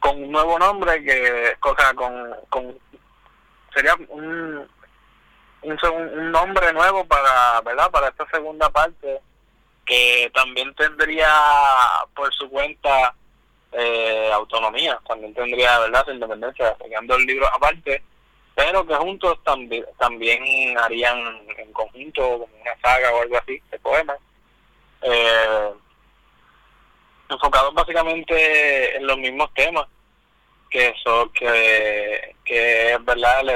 con 0.00 0.22
un 0.22 0.32
nuevo 0.32 0.58
nombre 0.58 1.04
que 1.04 1.52
o 1.60 1.94
con, 1.94 2.34
con 2.48 2.78
sería 3.74 3.94
un 4.08 4.66
un, 5.62 6.32
nombre 6.32 6.72
nuevo 6.72 7.04
para, 7.04 7.60
¿verdad? 7.62 7.90
Para 7.90 8.08
esta 8.08 8.26
segunda 8.30 8.68
parte, 8.70 9.20
que 9.84 10.30
también 10.34 10.74
tendría 10.74 11.28
por 12.14 12.32
su 12.34 12.48
cuenta 12.48 13.14
eh, 13.72 14.30
autonomía, 14.32 14.98
también 15.06 15.34
tendría, 15.34 15.78
¿verdad? 15.80 16.06
Independencia, 16.08 16.76
sacando 16.78 17.14
el 17.14 17.24
libro 17.24 17.46
aparte, 17.46 18.02
pero 18.54 18.86
que 18.86 18.94
juntos 18.94 19.38
también, 19.44 19.84
también 19.98 20.76
harían 20.78 21.18
en 21.56 21.72
conjunto 21.72 22.22
como 22.22 22.60
una 22.60 22.76
saga 22.82 23.12
o 23.12 23.22
algo 23.22 23.38
así 23.38 23.60
de 23.70 23.78
poemas. 23.78 24.18
Eh, 25.02 25.70
enfocados 27.28 27.74
básicamente 27.74 28.96
en 28.96 29.06
los 29.06 29.18
mismos 29.18 29.52
temas 29.54 29.86
que 30.72 30.88
eso 30.88 31.30
que, 31.32 32.34
que 32.44 32.92
es 32.92 33.04
verdad 33.04 33.40
el 33.42 33.50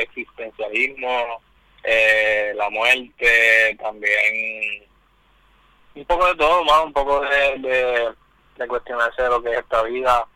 existencialismo 0.00 1.40
eh, 1.84 2.52
la 2.56 2.68
muerte 2.70 3.76
también 3.80 4.84
un 5.94 6.04
poco 6.04 6.26
de 6.26 6.34
todo 6.36 6.64
más 6.64 6.84
un 6.84 6.92
poco 6.92 7.20
de, 7.20 7.58
de, 7.58 8.12
de 8.56 8.68
cuestionarse 8.68 9.22
de 9.22 9.28
lo 9.28 9.42
que 9.42 9.52
es 9.52 9.58
esta 9.58 9.82
vida. 9.82 10.26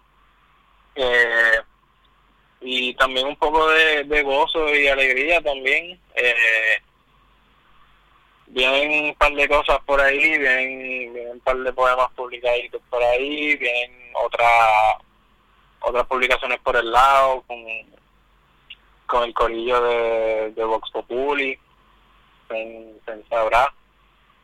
Eh, 0.95 1.61
y 2.61 2.95
también 2.95 3.27
un 3.27 3.37
poco 3.37 3.69
de, 3.71 4.05
de 4.05 4.23
gozo 4.23 4.75
y 4.75 4.89
alegría 4.89 5.41
también 5.43 6.01
eh, 6.15 6.83
vienen 8.47 9.07
un 9.07 9.15
par 9.15 9.33
de 9.33 9.49
cosas 9.49 9.79
por 9.85 10.01
ahí 10.01 10.39
vienen, 10.39 11.13
vienen 11.13 11.33
un 11.33 11.41
par 11.41 11.57
de 11.57 11.73
poemas 11.73 12.11
publicados 12.17 12.61
por 12.89 13.03
ahí 13.03 13.57
vienen 13.57 14.13
otras 14.15 15.06
otras 15.81 16.07
publicaciones 16.07 16.59
por 16.61 16.77
el 16.77 16.91
lado, 16.91 17.43
con, 17.47 17.59
con 19.07 19.25
el 19.25 19.35
corillo 19.35 19.81
de, 19.83 20.53
de 20.53 20.65
Vox 20.65 20.91
Populi, 20.91 21.59
se, 22.49 23.25
sabrá 23.29 23.73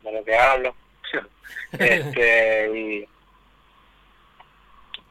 de 0.03 0.13
lo 0.13 0.25
que 0.25 0.37
hablo. 0.37 0.75
este 1.73 2.71
y, 2.75 3.09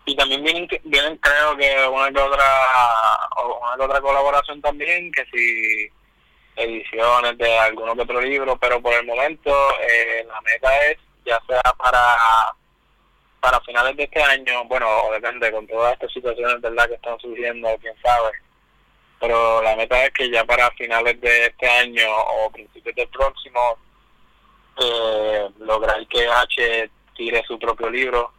y 0.05 0.15
también 0.15 0.43
vienen, 0.43 0.67
vienen 0.83 1.17
creo 1.17 1.55
que 1.57 1.87
una 1.87 2.11
que 2.11 2.19
otra 2.19 2.45
una 3.61 3.75
que 3.77 3.83
otra 3.83 4.01
colaboración 4.01 4.61
también 4.61 5.11
que 5.11 5.25
si 5.25 5.89
ediciones 6.55 7.37
de 7.37 7.59
alguno 7.59 7.95
que 7.95 8.01
otro 8.01 8.21
libro 8.21 8.57
pero 8.57 8.81
por 8.81 8.93
el 8.93 9.05
momento 9.05 9.51
eh, 9.81 10.25
la 10.27 10.41
meta 10.41 10.87
es 10.87 10.97
ya 11.23 11.39
sea 11.47 11.61
para 11.77 12.55
para 13.41 13.59
finales 13.61 13.97
de 13.97 14.03
este 14.03 14.21
año, 14.21 14.63
bueno, 14.65 14.87
depende 15.11 15.51
con 15.51 15.67
todas 15.67 15.93
estas 15.93 16.13
situaciones 16.13 16.61
verdad 16.61 16.87
que 16.87 16.93
están 16.93 17.19
surgiendo, 17.19 17.67
quién 17.81 17.95
sabe, 18.01 18.31
pero 19.19 19.61
la 19.63 19.75
meta 19.75 20.05
es 20.05 20.11
que 20.11 20.29
ya 20.29 20.45
para 20.45 20.69
finales 20.71 21.19
de 21.19 21.47
este 21.47 21.67
año 21.67 22.05
o 22.07 22.51
principios 22.51 22.95
del 22.95 23.07
próximo 23.09 23.77
eh, 24.79 25.49
lograr 25.59 26.05
que 26.07 26.27
H 26.27 26.89
tire 27.15 27.43
su 27.47 27.57
propio 27.57 27.89
libro 27.89 28.31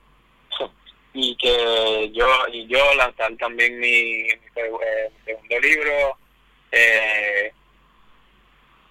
y 1.13 1.37
que 1.37 2.11
yo 2.13 2.27
y 2.53 2.67
yo 2.69 2.95
lanzar 2.95 3.37
también 3.37 3.79
mi, 3.79 3.89
eh, 4.29 5.11
segundo 5.25 5.61
libro 5.61 6.17
eh, 6.71 7.53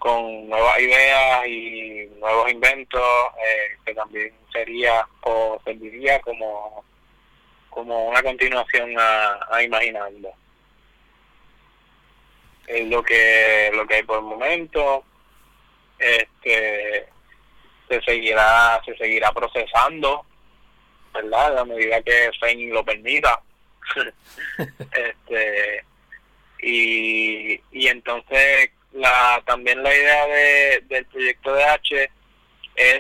con 0.02 0.50
nuevas 0.50 0.80
ideas 0.80 1.46
y 1.46 2.10
nuevos 2.20 2.52
inventos 2.52 3.04
eh, 3.38 3.78
que 3.86 3.94
también 3.94 4.34
sería 4.52 5.08
o 5.22 5.62
serviría 5.64 6.20
como 6.22 6.84
como 7.70 8.08
una 8.08 8.24
continuación 8.24 8.96
a, 8.98 9.40
a 9.52 9.62
imaginando. 9.62 10.34
Es 12.66 12.88
lo 12.88 13.04
que 13.04 13.70
lo 13.76 13.86
que 13.86 13.96
hay 13.98 14.04
por 14.04 14.18
el 14.18 14.24
momento. 14.24 15.04
Este 16.00 17.08
se 17.88 18.02
seguirá 18.02 18.82
se 18.84 18.98
seguirá 18.98 19.32
procesando 19.32 20.26
verdad 21.14 21.60
a 21.60 21.66
medida 21.66 22.02
que 22.02 22.32
FEN 22.40 22.74
lo 22.74 22.84
permita. 22.84 23.40
Este 24.58 25.86
y, 26.64 27.62
y 27.72 27.88
entonces 27.88 28.72
la 28.94 29.42
también 29.46 29.82
la 29.84 29.96
idea 29.96 30.26
de, 30.28 30.84
del 30.88 31.06
proyecto 31.06 31.54
de 31.54 31.64
H 31.64 32.12
es 32.76 33.00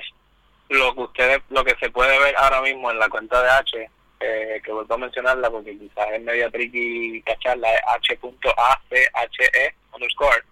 lo 0.69 0.93
que 0.95 1.01
ustedes 1.01 1.39
lo 1.49 1.63
que 1.63 1.75
se 1.79 1.89
puede 1.89 2.17
ver 2.19 2.35
ahora 2.37 2.61
mismo 2.61 2.91
en 2.91 2.99
la 2.99 3.09
cuenta 3.09 3.41
de 3.41 3.49
H 3.49 3.89
eh, 4.23 4.61
que 4.63 4.71
vuelvo 4.71 4.93
a 4.93 4.99
mencionarla 4.99 5.49
porque 5.49 5.75
quizás 5.77 6.11
es 6.13 6.21
media 6.21 6.47
tricky 6.51 7.23
cacharla 7.23 7.73
es 7.73 7.81
h.ache 7.87 9.75
underscore. 9.93 10.43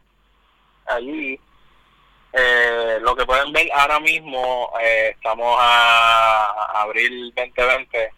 Allí 0.87 1.39
eh, 2.33 2.97
lo 3.01 3.15
que 3.15 3.27
pueden 3.27 3.53
ver 3.53 3.69
ahora 3.71 3.99
mismo 3.99 4.73
eh, 4.81 5.11
estamos 5.15 5.55
a 5.59 6.81
abril 6.81 7.31
2020 7.35 8.11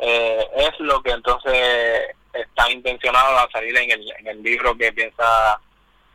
es 0.00 0.80
lo 0.80 1.00
que 1.00 1.10
entonces 1.12 2.16
está 2.32 2.68
intencionado 2.70 3.38
a 3.38 3.48
salir 3.52 3.76
en 3.76 3.92
el, 3.92 4.12
en 4.18 4.26
el 4.26 4.42
libro 4.42 4.76
que 4.76 4.92
piensa 4.92 5.60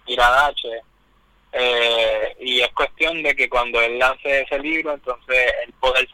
Iradache. 0.06 0.82
Eh, 1.56 2.36
y 2.40 2.62
es 2.62 2.70
cuestión 2.74 3.22
de 3.22 3.36
que 3.36 3.48
cuando 3.48 3.80
él 3.80 4.00
lance 4.00 4.42
ese 4.42 4.58
libro, 4.58 4.94
entonces 4.94 5.54
él 5.64 5.74
poder, 5.80 6.08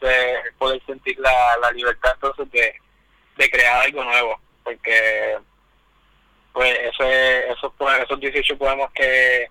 poder 0.58 0.82
sentir 0.84 1.18
la, 1.18 1.56
la 1.62 1.70
libertad 1.72 2.12
entonces 2.14 2.50
de, 2.50 2.74
de 3.36 3.50
crear 3.50 3.82
algo 3.82 4.04
nuevo, 4.04 4.38
porque 4.62 5.38
pues 6.52 6.78
ese, 6.78 7.50
esos, 7.52 7.72
esos 8.02 8.20
18 8.20 8.58
poemas 8.58 8.90
que, 8.92 9.48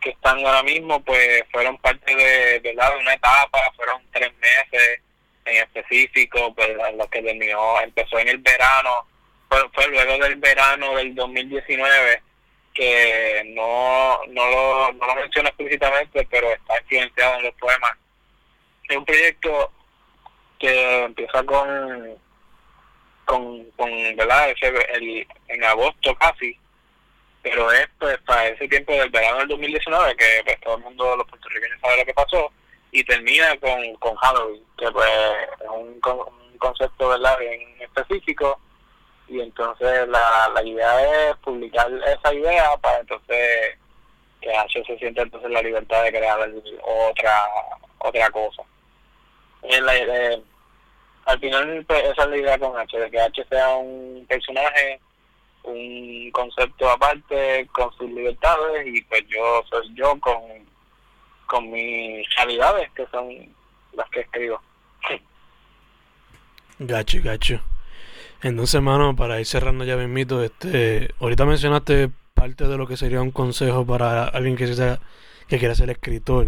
que 0.00 0.10
están 0.10 0.38
ahora 0.46 0.62
mismo, 0.62 1.02
pues 1.02 1.42
fueron 1.50 1.78
parte 1.78 2.14
de, 2.14 2.60
de, 2.60 2.72
de 2.72 2.96
una 3.00 3.14
etapa, 3.14 3.58
fueron 3.74 4.00
tres 4.12 4.32
meses 4.36 5.00
en 5.46 5.56
específico, 5.64 6.54
pues 6.54 6.68
lo 6.96 7.08
que 7.08 7.22
terminó, 7.22 7.80
empezó 7.80 8.20
en 8.20 8.28
el 8.28 8.38
verano, 8.38 9.04
fue, 9.48 9.58
fue 9.72 9.88
luego 9.88 10.16
del 10.22 10.36
verano 10.36 10.94
del 10.94 11.12
2019 11.16 12.22
que 12.78 13.42
no, 13.56 14.20
no, 14.28 14.50
lo, 14.50 14.92
no 14.92 15.06
lo 15.08 15.14
menciona 15.16 15.48
explícitamente, 15.48 16.24
pero 16.30 16.52
está 16.52 16.80
influenciado 16.80 17.38
en 17.38 17.46
los 17.46 17.54
poemas. 17.56 17.90
Es 18.88 18.96
un 18.96 19.04
proyecto 19.04 19.72
que 20.60 21.02
empieza 21.02 21.42
con, 21.42 22.16
con, 23.24 23.64
con 23.72 23.90
¿verdad? 24.16 24.54
El, 24.92 25.26
en 25.48 25.64
agosto 25.64 26.14
casi, 26.14 26.56
pero 27.42 27.72
es 27.72 27.88
pues 27.98 28.16
para 28.18 28.46
ese 28.46 28.68
tiempo 28.68 28.92
del 28.92 29.10
verano 29.10 29.38
del 29.38 29.48
2019, 29.48 30.14
que 30.14 30.42
pues, 30.44 30.60
todo 30.60 30.76
el 30.76 30.84
mundo, 30.84 31.16
los 31.16 31.26
puertorriqueños 31.26 31.80
sabe 31.80 31.98
lo 31.98 32.04
que 32.04 32.14
pasó, 32.14 32.52
y 32.92 33.02
termina 33.02 33.56
con, 33.56 33.92
con 33.96 34.14
Halloween, 34.14 34.62
que 34.78 34.88
pues 34.92 35.10
es 35.60 35.68
un, 35.68 36.00
un 36.00 36.58
concepto 36.58 37.08
¿verdad? 37.08 37.36
bien 37.40 37.60
específico 37.80 38.60
y 39.28 39.40
entonces 39.40 40.08
la, 40.08 40.50
la 40.54 40.62
idea 40.64 41.30
es 41.30 41.36
publicar 41.36 41.90
esa 42.06 42.34
idea 42.34 42.76
para 42.80 43.00
entonces 43.00 43.78
que 44.40 44.54
H 44.54 44.84
se 44.86 44.98
sienta 44.98 45.22
entonces 45.22 45.50
la 45.50 45.62
libertad 45.62 46.02
de 46.04 46.10
crear 46.10 46.50
otra 46.82 47.48
otra 47.98 48.30
cosa. 48.30 48.62
Eh, 49.62 50.42
al 51.26 51.40
final 51.40 51.84
pues, 51.86 52.04
esa 52.04 52.22
es 52.22 52.28
la 52.28 52.36
idea 52.36 52.58
con 52.58 52.76
H, 52.76 52.98
de 52.98 53.10
que 53.10 53.20
H 53.20 53.44
sea 53.50 53.76
un 53.76 54.24
personaje, 54.28 55.00
un 55.64 56.30
concepto 56.32 56.88
aparte 56.88 57.66
con 57.72 57.92
sus 57.94 58.10
libertades 58.10 58.86
y 58.86 59.02
pues 59.02 59.24
yo 59.28 59.62
soy 59.68 59.94
yo 59.94 60.18
con, 60.20 60.40
con 61.46 61.70
mis 61.70 62.26
realidades 62.36 62.90
que 62.92 63.06
son 63.10 63.54
las 63.92 64.08
que 64.10 64.20
escribo. 64.20 64.60
Gacho, 66.78 67.18
gacho. 67.22 67.60
Entonces, 68.42 68.76
hermano, 68.76 69.16
para 69.16 69.40
ir 69.40 69.46
cerrando 69.46 69.84
ya 69.84 69.96
mito, 69.96 70.42
este, 70.42 71.10
ahorita 71.20 71.44
mencionaste 71.44 72.10
parte 72.34 72.68
de 72.68 72.76
lo 72.76 72.86
que 72.86 72.96
sería 72.96 73.20
un 73.20 73.32
consejo 73.32 73.84
para 73.84 74.24
alguien 74.24 74.56
que 74.56 74.72
sea, 74.74 75.00
que 75.48 75.58
quiera 75.58 75.74
ser 75.74 75.90
escritor. 75.90 76.46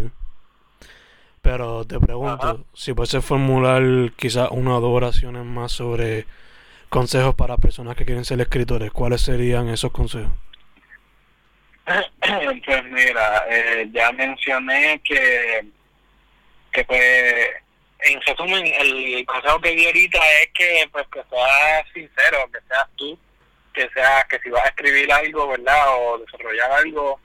Pero 1.41 1.85
te 1.85 1.99
pregunto, 1.99 2.65
si 2.73 2.93
puedes 2.93 3.25
formular 3.25 3.83
quizás 4.15 4.49
una 4.51 4.77
o 4.77 4.81
dos 4.81 4.95
oraciones 4.95 5.43
más 5.43 5.71
sobre 5.71 6.25
consejos 6.87 7.35
para 7.35 7.57
personas 7.57 7.95
que 7.95 8.05
quieren 8.05 8.25
ser 8.25 8.39
escritores, 8.39 8.91
¿cuáles 8.91 9.21
serían 9.21 9.67
esos 9.69 9.91
consejos? 9.91 10.31
Pues 12.65 12.85
mira, 12.85 13.43
eh, 13.49 13.89
ya 13.91 14.11
mencioné 14.13 15.01
que, 15.03 15.65
que 16.71 16.85
pues 16.85 17.60
en 18.03 18.21
resumen, 18.21 18.65
el 18.65 19.25
consejo 19.25 19.59
que 19.61 19.71
di 19.71 19.85
ahorita 19.85 20.19
es 20.41 20.49
que 20.53 20.89
pues 20.91 21.07
que 21.11 21.23
seas 21.29 21.87
sincero, 21.93 22.49
que 22.51 22.59
seas 22.67 22.89
tú, 22.95 23.17
que 23.73 23.89
sea 23.89 24.25
que 24.29 24.39
si 24.39 24.49
vas 24.49 24.65
a 24.65 24.69
escribir 24.69 25.11
algo, 25.11 25.47
¿verdad? 25.47 25.97
O 25.97 26.17
desarrollar 26.19 26.71
algo, 26.71 27.19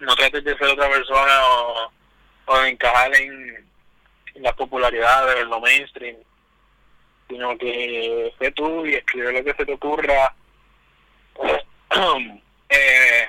no 0.00 0.16
trates 0.16 0.44
de 0.44 0.56
ser 0.56 0.68
otra 0.68 0.88
persona 0.88 1.46
o, 1.48 1.92
o 2.46 2.64
encajar 2.64 3.14
en, 3.16 3.68
la 4.36 4.54
popularidad 4.54 5.34
de 5.34 5.44
lo 5.44 5.60
mainstream, 5.60 6.16
sino 7.28 7.58
que 7.58 8.32
sé 8.38 8.50
tú 8.52 8.86
y 8.86 8.94
escribe 8.94 9.32
lo 9.32 9.44
que 9.44 9.54
se 9.54 9.66
te 9.66 9.74
ocurra. 9.74 10.34
eh, 12.68 13.28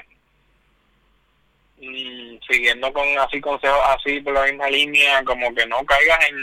y 1.82 2.39
siguiendo 2.48 2.94
con 2.94 3.06
así 3.17 3.41
consejos 3.41 3.82
así 3.86 4.22
por 4.22 4.34
la 4.34 4.46
misma 4.46 4.67
línea, 4.70 5.24
como 5.24 5.54
que 5.54 5.65
no 5.65 5.84
caigas 5.84 6.30
en 6.30 6.36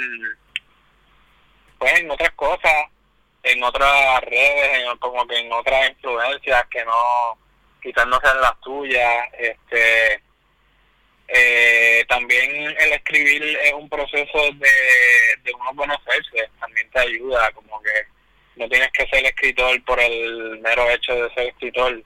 pues 1.79 2.01
en 2.01 2.11
otras 2.11 2.33
cosas, 2.33 2.87
en 3.45 3.63
otras 3.63 4.21
redes, 4.23 4.83
en, 4.83 4.99
como 4.99 5.25
que 5.29 5.39
en 5.39 5.53
otras 5.53 5.91
influencias 5.91 6.67
que 6.69 6.85
no 6.85 7.39
quizás 7.81 8.07
no 8.09 8.19
sean 8.21 8.41
las 8.41 8.61
tuyas, 8.61 9.27
este 9.39 10.21
eh, 11.29 12.05
también 12.09 12.51
el 12.51 12.93
escribir 12.93 13.43
es 13.63 13.73
un 13.75 13.89
proceso 13.89 14.39
de, 14.55 14.71
de 15.45 15.53
uno 15.55 15.77
conocerse, 15.77 16.51
también 16.59 16.91
te 16.91 17.01
ayuda, 17.01 17.53
como 17.53 17.81
que 17.83 17.93
no 18.57 18.69
tienes 18.69 18.91
que 18.93 19.07
ser 19.07 19.25
escritor 19.25 19.85
por 19.85 20.01
el 20.01 20.59
mero 20.61 20.91
hecho 20.91 21.15
de 21.15 21.33
ser 21.35 21.49
escritor, 21.49 22.03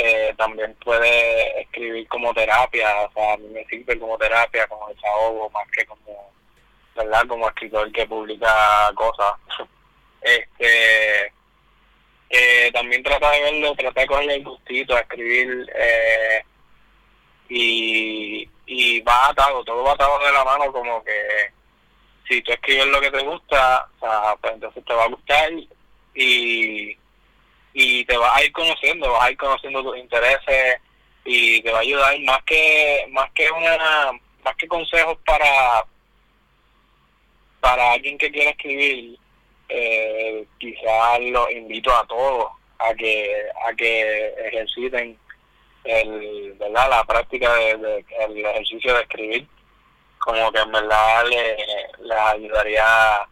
eh, 0.00 0.32
también 0.38 0.76
puede 0.76 1.62
escribir 1.62 2.06
como 2.06 2.32
terapia, 2.32 3.02
o 3.02 3.12
sea, 3.12 3.32
a 3.32 3.36
mí 3.36 3.48
me 3.48 3.64
sirve 3.64 3.98
como 3.98 4.16
terapia, 4.16 4.64
como 4.68 4.86
desahogo, 4.90 5.50
más 5.50 5.66
que 5.72 5.84
como, 5.86 6.32
¿verdad? 6.94 7.26
Como 7.26 7.48
escritor 7.48 7.90
que 7.90 8.06
publica 8.06 8.92
cosas. 8.94 9.32
este 10.22 11.32
eh, 12.30 12.70
También 12.72 13.02
trata 13.02 13.28
de 13.32 13.42
verlo, 13.42 13.74
trata 13.74 14.02
de 14.02 14.06
cogerle 14.06 14.34
el 14.36 14.44
gustito 14.44 14.94
a 14.94 15.00
escribir 15.00 15.66
eh, 15.74 16.44
y, 17.48 18.48
y 18.66 19.00
va 19.00 19.30
atado, 19.30 19.64
todo 19.64 19.82
va 19.82 19.94
atado 19.94 20.16
de 20.20 20.32
la 20.32 20.44
mano 20.44 20.72
como 20.72 21.02
que 21.02 21.52
si 22.28 22.40
tú 22.42 22.52
escribes 22.52 22.86
lo 22.86 23.00
que 23.00 23.10
te 23.10 23.24
gusta, 23.24 23.88
o 23.96 23.98
sea, 23.98 24.36
pues 24.36 24.54
entonces 24.54 24.84
te 24.84 24.94
va 24.94 25.04
a 25.04 25.08
gustar 25.08 25.50
y 26.14 26.96
y 27.80 28.04
te 28.06 28.16
vas 28.16 28.34
a 28.34 28.44
ir 28.44 28.50
conociendo, 28.50 29.12
vas 29.12 29.22
a 29.22 29.30
ir 29.30 29.38
conociendo 29.38 29.84
tus 29.84 29.96
intereses 29.98 30.80
y 31.24 31.62
te 31.62 31.70
va 31.70 31.78
a 31.78 31.82
ayudar. 31.82 32.18
Más 32.22 32.42
que 32.42 33.06
más 33.10 33.30
que 33.30 33.48
una 33.52 34.10
más 34.42 34.56
que 34.56 34.66
consejos 34.66 35.16
para 35.24 35.84
para 37.60 37.92
alguien 37.92 38.18
que 38.18 38.32
quiera 38.32 38.50
escribir 38.50 39.16
eh, 39.68 40.44
quizás 40.58 41.20
los 41.20 41.52
invito 41.52 41.94
a 41.94 42.04
todos 42.08 42.50
a 42.80 42.92
que 42.94 43.46
a 43.64 43.72
que 43.74 44.34
ejerciten 44.48 45.16
el 45.84 46.54
verdad 46.58 46.90
la 46.90 47.04
práctica 47.04 47.54
de, 47.54 48.04
el 48.18 48.44
ejercicio 48.44 48.92
de 48.94 49.02
escribir. 49.02 49.46
Como 50.18 50.50
que 50.50 50.58
en 50.58 50.72
verdad 50.72 51.24
les 51.26 52.10
ayudaría 52.10 53.28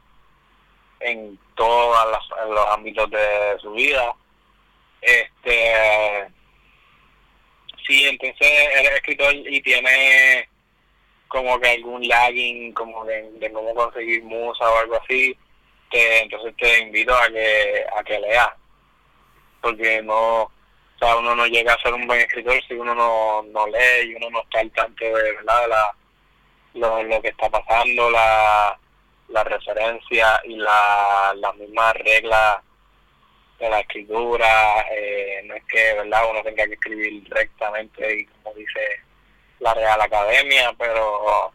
en 1.01 1.37
todos 1.57 2.07
los 2.49 2.67
ámbitos 2.69 3.11
de 3.11 3.59
su 3.61 3.73
vida 3.73 4.15
este 5.07 6.27
sí, 7.87 8.07
entonces 8.07 8.49
eres 8.75 8.93
escritor 8.97 9.35
y 9.35 9.61
tiene 9.63 10.49
como 11.29 11.59
que 11.61 11.71
algún 11.71 12.07
lagging 12.07 12.73
como 12.73 13.05
de, 13.05 13.31
de 13.33 13.53
cómo 13.53 13.75
conseguir 13.75 14.23
musa 14.25 14.69
o 14.69 14.79
algo 14.79 14.97
así, 14.97 15.37
que 15.91 16.21
entonces 16.21 16.55
te 16.57 16.81
invito 16.81 17.15
a 17.15 17.29
que 17.29 17.85
a 17.97 18.03
que 18.03 18.19
leas, 18.19 18.51
porque 19.61 20.03
no, 20.03 20.43
o 20.43 20.99
sea, 20.99 21.17
uno 21.17 21.35
no 21.37 21.47
llega 21.47 21.75
a 21.75 21.83
ser 21.83 21.95
un 21.95 22.07
buen 22.07 22.21
escritor 22.21 22.61
si 22.67 22.75
uno 22.75 22.95
no, 22.95 23.43
no 23.45 23.67
lee 23.69 24.11
y 24.11 24.15
uno 24.15 24.31
no 24.31 24.43
está 24.43 24.61
al 24.61 24.71
tanto 24.73 25.05
de 25.05 25.13
verdad 25.13 25.69
la, 25.69 25.97
lo, 26.75 27.03
lo 27.05 27.23
que 27.23 27.29
está 27.29 27.49
pasando, 27.49 28.11
la, 28.11 28.79
la 29.29 29.45
referencia 29.45 30.41
y 30.45 30.57
la, 30.57 31.35
las 31.37 31.55
mismas 31.57 31.95
reglas 31.95 32.59
de 33.59 33.71
la 33.71 33.81
escritura, 33.81 34.85
eh, 34.91 35.43
no 35.45 35.55
es 35.55 35.65
que 35.65 35.95
verdad 35.95 36.31
uno 36.31 36.43
tenga 36.43 36.67
que 36.67 36.75
escribir 36.75 37.25
rectamente 37.31 38.21
y 38.21 38.27
como 38.27 38.55
dice 38.55 38.81
la 39.61 39.75
Real 39.75 40.01
Academia, 40.01 40.75
pero 40.79 41.53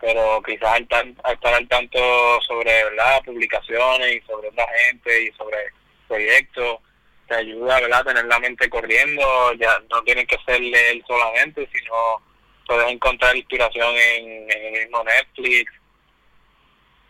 pero 0.00 0.42
quizás 0.42 0.80
estar 0.80 1.54
al 1.54 1.68
tanto 1.68 2.40
sobre 2.42 2.84
verdad 2.84 3.22
publicaciones 3.22 4.16
y 4.16 4.20
sobre 4.26 4.48
otra 4.48 4.66
gente 4.86 5.24
y 5.24 5.32
sobre 5.32 5.58
proyectos 6.08 6.78
te 7.28 7.34
ayuda 7.34 7.80
¿verdad? 7.80 8.04
tener 8.04 8.24
la 8.24 8.38
mente 8.38 8.68
corriendo, 8.70 9.52
ya 9.54 9.78
no 9.90 10.02
tiene 10.02 10.26
que 10.26 10.38
ser 10.46 10.60
leer 10.60 11.02
solamente, 11.06 11.68
sino 11.72 12.22
puedes 12.66 12.90
encontrar 12.90 13.36
inspiración 13.36 13.94
en 13.96 14.50
el 14.50 14.72
mismo 14.84 15.04
Netflix, 15.04 15.72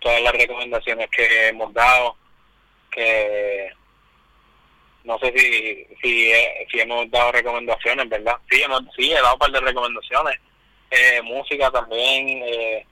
todas 0.01 0.23
las 0.23 0.33
recomendaciones 0.33 1.09
que 1.11 1.49
hemos 1.49 1.73
dado, 1.73 2.17
que 2.91 3.71
no 5.05 5.19
sé 5.19 5.33
si 5.37 5.87
si, 6.03 6.33
eh, 6.33 6.67
si 6.71 6.81
hemos 6.81 7.11
dado 7.11 7.33
recomendaciones, 7.33 8.09
¿verdad? 8.09 8.37
Sí, 8.51 8.63
hemos, 8.63 8.83
sí, 8.97 9.11
he 9.11 9.15
dado 9.15 9.35
un 9.35 9.39
par 9.39 9.51
de 9.51 9.61
recomendaciones. 9.61 10.39
Eh, 10.91 11.23
música 11.23 11.71
también, 11.71 12.43
eh, 12.45 12.87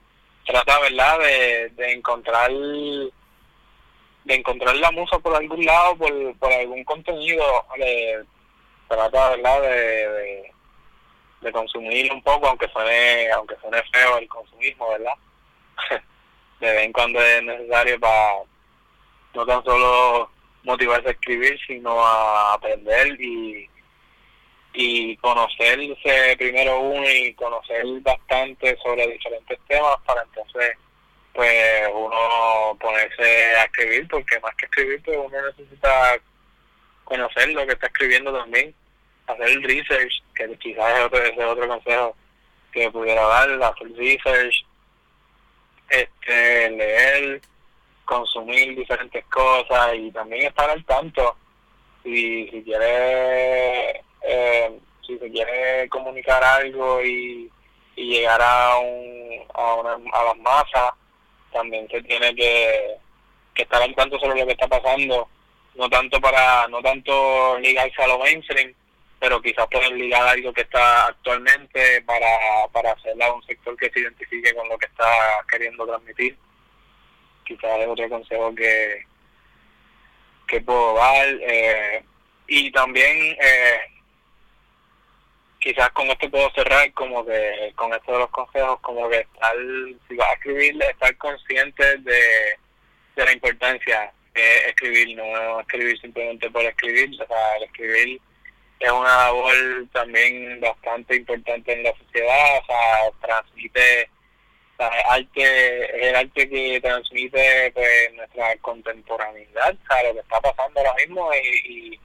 trata, 0.45 0.79
¿verdad?, 0.79 1.19
de, 1.19 1.69
de 1.69 1.91
encontrar 1.93 2.51
de 2.51 4.35
encontrar 4.35 4.75
la 4.75 4.91
musa 4.91 5.17
por 5.19 5.35
algún 5.35 5.65
lado, 5.65 5.97
por, 5.97 6.37
por 6.37 6.51
algún 6.51 6.83
contenido, 6.83 7.43
eh, 7.77 8.23
trata, 8.87 9.31
¿verdad?, 9.31 9.61
de, 9.61 10.53
de, 11.41 11.51
consumir 11.51 12.11
un 12.11 12.21
poco, 12.21 12.47
aunque 12.47 12.67
suene, 12.69 13.31
aunque 13.31 13.55
suene 13.61 13.81
feo 13.91 14.17
el 14.17 14.27
consumismo, 14.27 14.89
¿verdad? 14.89 15.13
de 16.59 16.71
vez 16.71 16.85
en 16.85 16.93
cuando 16.93 17.21
es 17.21 17.43
necesario 17.43 17.99
para 17.99 18.43
no 19.33 19.45
tan 19.45 19.63
solo 19.63 20.29
motivarse 20.63 21.09
a 21.09 21.11
escribir, 21.11 21.59
sino 21.65 22.05
a 22.05 22.53
aprender 22.53 23.19
y, 23.19 23.69
y 24.73 25.17
conocerse 25.17 26.35
primero 26.37 26.79
uno 26.79 27.09
y 27.09 27.33
conocer 27.33 27.83
bastante 28.01 28.77
sobre 28.83 29.07
diferentes 29.07 29.59
temas 29.67 29.97
para 30.05 30.21
entonces 30.23 30.77
pues 31.33 31.87
uno 31.93 32.77
ponerse 32.79 33.55
a 33.55 33.63
escribir 33.63 34.07
porque 34.07 34.39
más 34.41 34.55
que 34.55 34.65
escribir 34.65 35.01
pues 35.03 35.17
uno 35.17 35.37
necesita 35.47 36.17
conocer 37.03 37.49
lo 37.49 37.65
que 37.65 37.73
está 37.73 37.87
escribiendo 37.87 38.31
también 38.31 38.73
hacer 39.27 39.47
el 39.47 39.63
research 39.63 40.13
que 40.35 40.57
quizás 40.57 40.97
es 40.97 41.05
otro, 41.05 41.23
ese 41.23 41.43
otro 41.43 41.67
consejo 41.67 42.15
que 42.71 42.91
pudiera 42.91 43.21
dar 43.23 43.63
hacer 43.63 43.87
research 43.95 44.65
este 45.89 46.69
leer 46.71 47.41
consumir 48.09 48.75
diferentes 48.75 49.23
cosas 49.25 49.93
y 49.95 50.11
también 50.11 50.47
estar 50.47 50.67
al 50.67 50.83
tanto 50.83 51.37
y 52.03 52.47
si 52.49 52.63
quiere 52.63 54.03
eh, 54.23 54.79
si 55.05 55.19
se 55.19 55.29
quiere 55.29 55.87
comunicar 55.89 56.43
algo 56.43 57.03
y, 57.03 57.51
y 57.95 58.09
llegar 58.09 58.41
a 58.41 58.77
un 58.79 59.43
a, 59.53 59.75
una, 59.75 59.93
a 60.11 60.23
las 60.23 60.37
masas 60.37 60.91
también 61.53 61.87
se 61.89 62.01
tiene 62.01 62.33
que, 62.33 62.95
que 63.53 63.61
estar 63.61 63.81
al 63.81 63.93
tanto 63.93 64.17
sobre 64.19 64.39
lo 64.39 64.47
que 64.47 64.53
está 64.53 64.67
pasando 64.67 65.29
no 65.75 65.89
tanto 65.89 66.19
para, 66.19 66.67
no 66.67 66.81
tanto 66.81 67.57
ligarse 67.59 68.01
a 68.01 68.07
lo 68.07 68.19
mainstream, 68.19 68.73
pero 69.19 69.41
quizás 69.41 69.67
poder 69.67 69.91
ligar 69.91 70.27
algo 70.27 70.51
que 70.51 70.61
está 70.61 71.07
actualmente 71.07 72.01
para, 72.01 72.67
para 72.73 72.91
hacerla 72.91 73.27
a 73.27 73.33
un 73.33 73.43
sector 73.43 73.77
que 73.77 73.89
se 73.91 73.99
identifique 74.01 74.53
con 74.55 74.67
lo 74.67 74.77
que 74.77 74.87
está 74.87 75.05
queriendo 75.49 75.85
transmitir. 75.85 76.37
Quizás 77.49 77.79
es 77.79 77.87
otro 77.87 78.07
consejo 78.09 78.53
que, 78.53 79.05
que 80.47 80.61
puedo 80.61 80.93
dar. 80.93 81.27
Eh, 81.41 82.03
y 82.45 82.71
también 82.71 83.35
eh, 83.41 83.79
quizás 85.59 85.89
con 85.89 86.07
esto 86.11 86.29
puedo 86.29 86.51
cerrar 86.51 86.93
como 86.93 87.25
que 87.25 87.73
con 87.75 87.91
esto 87.91 88.11
de 88.11 88.19
los 88.19 88.29
consejos 88.29 88.79
como 88.81 89.09
que 89.09 89.17
estar 89.17 89.55
si 90.07 90.15
vas 90.15 90.29
a 90.29 90.33
escribir 90.33 90.79
estar 90.83 91.17
consciente 91.17 91.97
de, 91.97 92.55
de 93.15 93.25
la 93.25 93.33
importancia 93.33 94.13
de 94.35 94.57
escribir 94.67 95.17
no 95.17 95.59
escribir 95.59 95.99
simplemente 95.99 96.51
por 96.51 96.63
escribir 96.63 97.09
o 97.19 97.27
sea 97.27 97.57
el 97.57 97.63
escribir 97.63 98.21
es 98.79 98.91
una 98.91 99.25
labor 99.25 99.53
también 99.91 100.61
bastante 100.61 101.15
importante 101.17 101.73
en 101.73 101.83
la 101.83 101.93
sociedad 101.97 102.59
o 102.61 102.65
sea 102.65 103.11
transmite 103.21 104.09
sea, 104.79 105.01
arte 105.09 106.01
es 106.01 106.07
el 106.07 106.15
arte 106.15 106.49
que 106.49 106.79
transmite 106.81 107.71
pues 107.73 108.13
nuestra 108.13 108.55
contemporaneidad 108.57 109.75
sea 109.87 110.03
lo 110.03 110.13
que 110.13 110.19
está 110.19 110.39
pasando 110.41 110.79
ahora 110.79 110.93
mismo 110.95 111.29
y, 111.33 111.93
y 111.93 111.99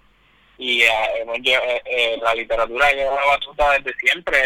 y 0.56 0.82
eh, 0.82 0.88
hemos 1.20 1.38
eh, 1.38 1.82
eh, 1.84 2.18
la 2.22 2.34
literatura 2.34 2.92
lleva 2.92 3.14
la 3.16 3.26
batuta 3.26 3.72
desde 3.72 3.94
siempre 3.98 4.38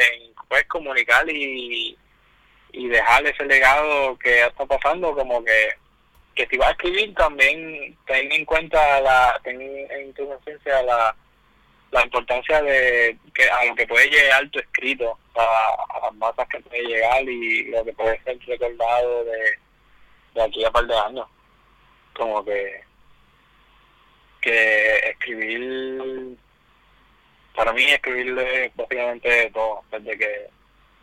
puedes 0.48 0.66
comunicar 0.66 1.28
y, 1.28 1.96
y 2.72 2.88
dejar 2.88 3.26
ese 3.26 3.44
legado 3.44 4.18
que 4.18 4.46
está 4.46 4.64
pasando 4.64 5.14
como 5.14 5.44
que 5.44 5.74
que 6.34 6.46
si 6.46 6.56
vas 6.56 6.68
a 6.68 6.72
escribir 6.72 7.14
también 7.14 7.96
ten 8.06 8.32
en 8.32 8.44
cuenta 8.44 9.00
la 9.00 9.38
ten 9.44 9.60
en 9.60 10.14
tu 10.14 10.26
conciencia 10.26 10.82
la 10.82 11.14
la 11.90 12.04
importancia 12.04 12.62
de 12.62 13.16
que 13.34 13.48
a 13.48 13.64
lo 13.64 13.74
que 13.74 13.86
puede 13.86 14.08
llegar 14.08 14.48
tu 14.50 14.58
escrito 14.58 15.18
a, 15.34 16.00
las 16.02 16.14
masas 16.14 16.46
que 16.48 16.60
puede 16.60 16.82
llegar 16.82 17.22
y 17.22 17.64
lo 17.70 17.84
que 17.84 17.92
puede 17.92 18.22
ser 18.22 18.38
recordado 18.46 19.24
de, 19.24 19.58
de 20.34 20.42
aquí 20.42 20.64
a 20.64 20.70
par 20.70 20.86
de 20.86 20.98
años 20.98 21.26
como 22.14 22.44
que 22.44 22.88
que 24.40 24.96
escribir, 25.10 26.36
para 27.54 27.72
mí 27.72 27.84
escribir 27.84 28.38
es 28.38 28.76
básicamente 28.76 29.50
todo, 29.52 29.82
desde 29.90 30.18
que, 30.18 30.46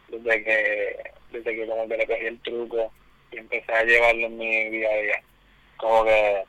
desde 0.09 0.43
que, 0.43 1.11
desde 1.31 1.55
que 1.55 1.67
como 1.67 1.87
que 1.87 1.97
le 1.97 2.07
cogí 2.07 2.25
el 2.25 2.41
truco 2.41 2.91
y 3.31 3.37
empecé 3.37 3.71
a 3.73 3.83
llevarlo 3.83 4.27
en 4.27 4.37
mi 4.37 4.69
día 4.69 4.89
a 4.89 5.01
día. 5.01 5.23
Como 5.77 6.05
que 6.05 6.43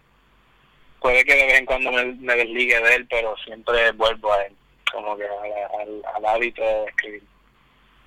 puede 1.00 1.24
que 1.24 1.34
de 1.34 1.46
vez 1.46 1.58
en 1.58 1.66
cuando 1.66 1.92
me, 1.92 2.36
desligue 2.36 2.80
de 2.80 2.94
él, 2.94 3.06
pero 3.08 3.36
siempre 3.38 3.92
vuelvo 3.92 4.32
a 4.32 4.44
él, 4.44 4.52
como 4.92 5.16
que 5.16 5.24
al, 5.24 6.02
al, 6.14 6.26
hábito 6.26 6.62
de 6.62 6.84
escribir. 6.84 7.22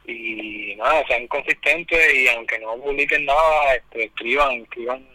Y 0.06 0.76
nada, 0.76 1.06
sean 1.08 1.28
consistentes 1.28 2.16
y 2.16 2.28
aunque 2.30 2.58
no 2.60 2.78
publiquen 2.78 3.26
nada, 3.26 3.76
este, 3.76 4.06
escriban, 4.06 4.62
escriban 4.62 5.06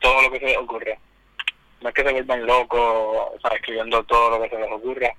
todo 0.00 0.22
lo 0.22 0.30
que 0.30 0.40
se 0.40 0.46
les 0.46 0.56
ocurra 0.58 0.98
no 1.80 1.88
es 1.88 1.94
que 1.94 2.02
se 2.02 2.12
vuelvan 2.12 2.46
locos, 2.46 2.80
o 2.80 3.38
sea, 3.40 3.56
escribiendo 3.56 4.02
todo 4.04 4.30
lo 4.30 4.42
que 4.42 4.50
se 4.50 4.58
les 4.58 4.70
ocurra, 4.70 5.14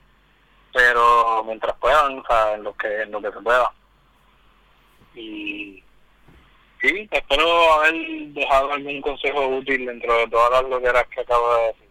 pero 0.73 1.43
mientras 1.45 1.75
puedan, 1.77 2.19
o 2.19 2.25
sea, 2.25 2.55
en 2.55 2.63
lo 2.63 2.75
que, 2.75 3.01
en 3.01 3.11
lo 3.11 3.21
que 3.21 3.31
se 3.31 3.41
pueda. 3.41 3.71
Y 5.15 5.83
sí, 6.81 7.07
espero 7.11 7.73
haber 7.73 7.93
dejado 8.33 8.73
algún 8.73 9.01
consejo 9.01 9.47
útil 9.47 9.85
dentro 9.85 10.17
de 10.17 10.27
todas 10.27 10.51
las 10.51 10.69
loqueras 10.69 11.07
que 11.07 11.21
acabo 11.21 11.55
de 11.55 11.67
decir. 11.67 11.89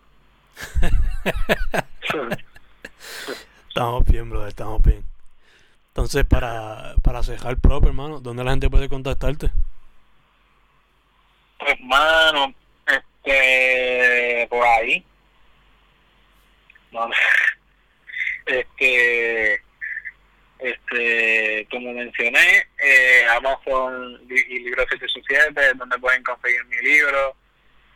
estamos 3.68 4.04
bien, 4.04 4.30
brother, 4.30 4.48
estamos 4.48 4.82
bien. 4.82 5.04
Entonces, 5.88 6.24
para, 6.24 6.94
para 7.02 7.22
cejar 7.22 7.58
propio, 7.58 7.88
hermano, 7.88 8.20
¿dónde 8.20 8.44
la 8.44 8.52
gente 8.52 8.70
puede 8.70 8.88
contactarte? 8.88 9.50
Pues, 11.58 11.72
hermano, 11.72 12.54
este 12.86 14.46
por 14.48 14.64
ahí 14.64 15.04
no, 16.92 17.10
este 18.46 19.62
este 20.58 21.66
como 21.70 21.92
mencioné 21.92 22.66
eh, 22.82 23.24
Amazon 23.36 24.20
y 24.28 24.58
Libro 24.60 24.84
767 24.88 25.74
donde 25.76 25.98
pueden 25.98 26.22
conseguir 26.22 26.64
mi 26.66 26.76
libro 26.78 27.36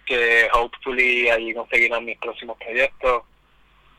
que 0.06 0.48
hopefully 0.52 1.28
allí 1.28 1.54
conseguirán 1.54 2.04
mis 2.04 2.18
próximos 2.18 2.56
proyectos 2.58 3.24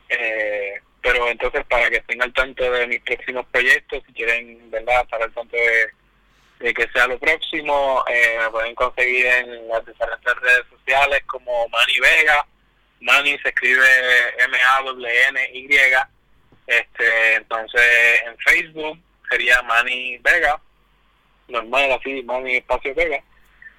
eh, 0.08 0.80
pero 1.02 1.28
entonces 1.28 1.64
para 1.66 1.90
que 1.90 1.96
estén 1.96 2.22
al 2.22 2.32
tanto 2.32 2.70
de 2.70 2.86
mis 2.86 3.00
próximos 3.02 3.46
proyectos 3.52 4.02
si 4.06 4.12
quieren 4.12 4.70
verdad 4.70 5.02
estar 5.02 5.22
al 5.22 5.32
tanto 5.32 5.56
de 5.56 6.72
que 6.72 6.88
sea 6.92 7.06
lo 7.06 7.18
próximo. 7.18 8.04
Eh, 8.08 8.38
me 8.40 8.50
pueden 8.50 8.74
conseguir 8.74 9.26
en 9.26 9.68
las 9.68 9.84
diferentes 9.84 10.34
redes 10.36 10.64
sociales 10.70 11.22
como 11.26 11.68
Manny 11.68 12.00
Vega. 12.00 12.46
Manny 13.00 13.38
se 13.38 13.48
escribe 13.50 13.86
M-A-N-Y. 14.38 15.68
Este, 16.66 17.34
entonces 17.34 17.82
en 18.26 18.38
Facebook 18.38 18.98
sería 19.30 19.62
Manny 19.62 20.18
Vega. 20.18 20.60
Normal 21.48 21.92
así, 21.92 22.22
Manny 22.22 22.56
Espacio 22.56 22.94
Vega. 22.94 23.22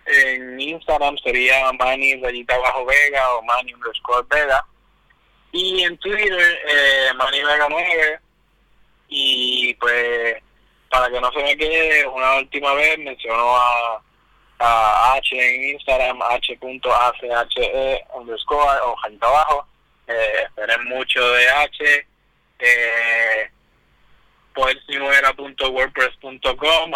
En 0.05 0.59
Instagram 0.59 1.17
sería 1.17 1.71
Manny 1.73 2.21
rayita 2.21 2.57
bajo 2.57 2.85
Vega 2.85 3.33
o 3.35 3.41
Manny 3.41 3.73
underscore 3.73 4.27
Vega. 4.29 4.65
Y 5.51 5.83
en 5.83 5.97
Twitter, 5.97 6.59
eh, 6.67 7.13
Manny 7.15 7.39
Vega 7.43 7.67
9. 7.69 8.19
Y 9.07 9.73
pues 9.75 10.35
para 10.89 11.09
que 11.09 11.19
no 11.19 11.31
se 11.31 11.43
me 11.43 11.57
quede, 11.57 12.07
una 12.07 12.35
última 12.37 12.73
vez 12.73 12.97
mencionó 12.99 13.55
a, 13.57 14.01
a 14.59 15.13
H 15.15 15.35
en 15.35 15.75
Instagram, 15.75 16.21
h.ache 16.21 18.05
underscore 18.13 18.79
o 18.85 18.95
gente 18.97 19.25
abajo. 19.25 19.67
Eh, 20.07 20.43
esperen 20.43 20.85
mucho 20.85 21.27
de 21.31 21.49
H. 21.49 22.07
Eh, 22.59 23.49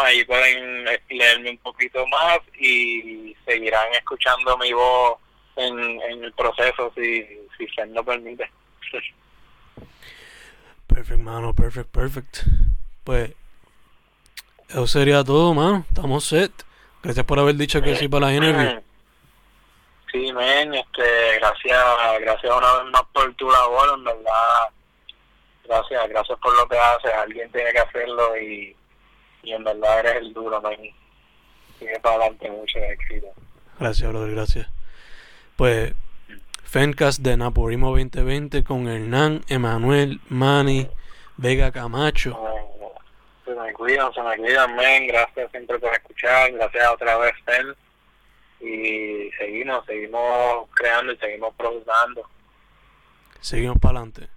ahí 0.02 0.24
pueden 0.26 0.86
leerme 1.10 1.52
un 1.52 1.58
poquito 1.58 2.06
más 2.08 2.40
y 2.60 3.36
seguirán 3.46 3.94
escuchando 3.94 4.58
mi 4.58 4.74
voz 4.74 5.20
en, 5.56 5.78
en 5.80 6.24
el 6.24 6.34
proceso 6.34 6.92
si, 6.96 7.24
si 7.58 7.68
se 7.76 7.86
lo 7.88 8.04
permite. 8.04 8.50
Perfect, 10.88 11.20
mano, 11.20 11.54
perfect, 11.54 11.90
perfect. 11.92 12.38
Pues 13.04 13.32
eso 14.70 14.88
sería 14.88 15.24
todo, 15.24 15.54
mano. 15.54 15.86
Estamos 15.88 16.26
set. 16.26 16.52
Gracias 17.04 17.26
por 17.26 17.40
haber 17.40 17.56
dicho 17.56 17.80
que 17.82 17.96
sí 17.96 18.08
para 18.08 18.26
la 18.26 18.34
interview. 18.34 18.82
Sí, 20.12 20.34
men, 20.34 20.74
este, 20.74 21.38
gracias, 21.40 21.86
gracias 22.22 22.58
una 22.58 22.74
vez 22.74 22.92
más 22.92 23.04
por 23.14 23.34
tu 23.36 23.50
labor, 23.50 23.90
en 23.94 24.04
verdad. 24.04 24.70
Gracias, 25.70 26.10
gracias 26.10 26.40
por 26.40 26.56
lo 26.58 26.68
que 26.68 26.78
haces. 26.78 27.14
Alguien 27.14 27.50
tiene 27.52 27.72
que 27.72 27.80
hacerlo 27.80 28.38
y, 28.38 28.76
y 29.44 29.54
en 29.54 29.64
verdad 29.64 30.00
eres 30.00 30.16
el 30.18 30.34
duro, 30.34 30.62
men. 30.62 30.92
Sigue 31.78 31.98
para 32.02 32.16
adelante 32.16 32.50
mucho 32.50 32.80
éxito. 32.80 33.28
Gracias, 33.80 34.10
brother, 34.10 34.32
gracias. 34.32 34.68
Pues, 35.56 35.94
Fencast 36.64 37.22
de 37.22 37.38
Naporimo 37.38 37.92
2020 37.92 38.64
con 38.66 38.90
Hernán, 38.90 39.46
Emanuel, 39.48 40.20
Mani, 40.28 40.90
Vega 41.38 41.72
Camacho 41.72 42.38
se 43.50 43.56
me 43.56 43.74
cuidan, 43.74 44.14
se 44.14 44.22
me 44.22 44.38
cuidan, 44.38 44.76
men. 44.76 45.08
Gracias 45.08 45.52
siempre 45.52 45.80
por 45.80 45.92
escuchar. 45.92 46.52
Gracias 46.52 46.88
otra 46.90 47.18
vez, 47.18 47.34
Fel. 47.46 47.76
Y 48.60 49.32
seguimos, 49.38 49.86
seguimos 49.86 50.68
creando 50.74 51.14
y 51.14 51.18
seguimos 51.18 51.54
produciendo. 51.56 52.30
Seguimos 53.40 53.78
para 53.80 54.00
adelante. 54.00 54.28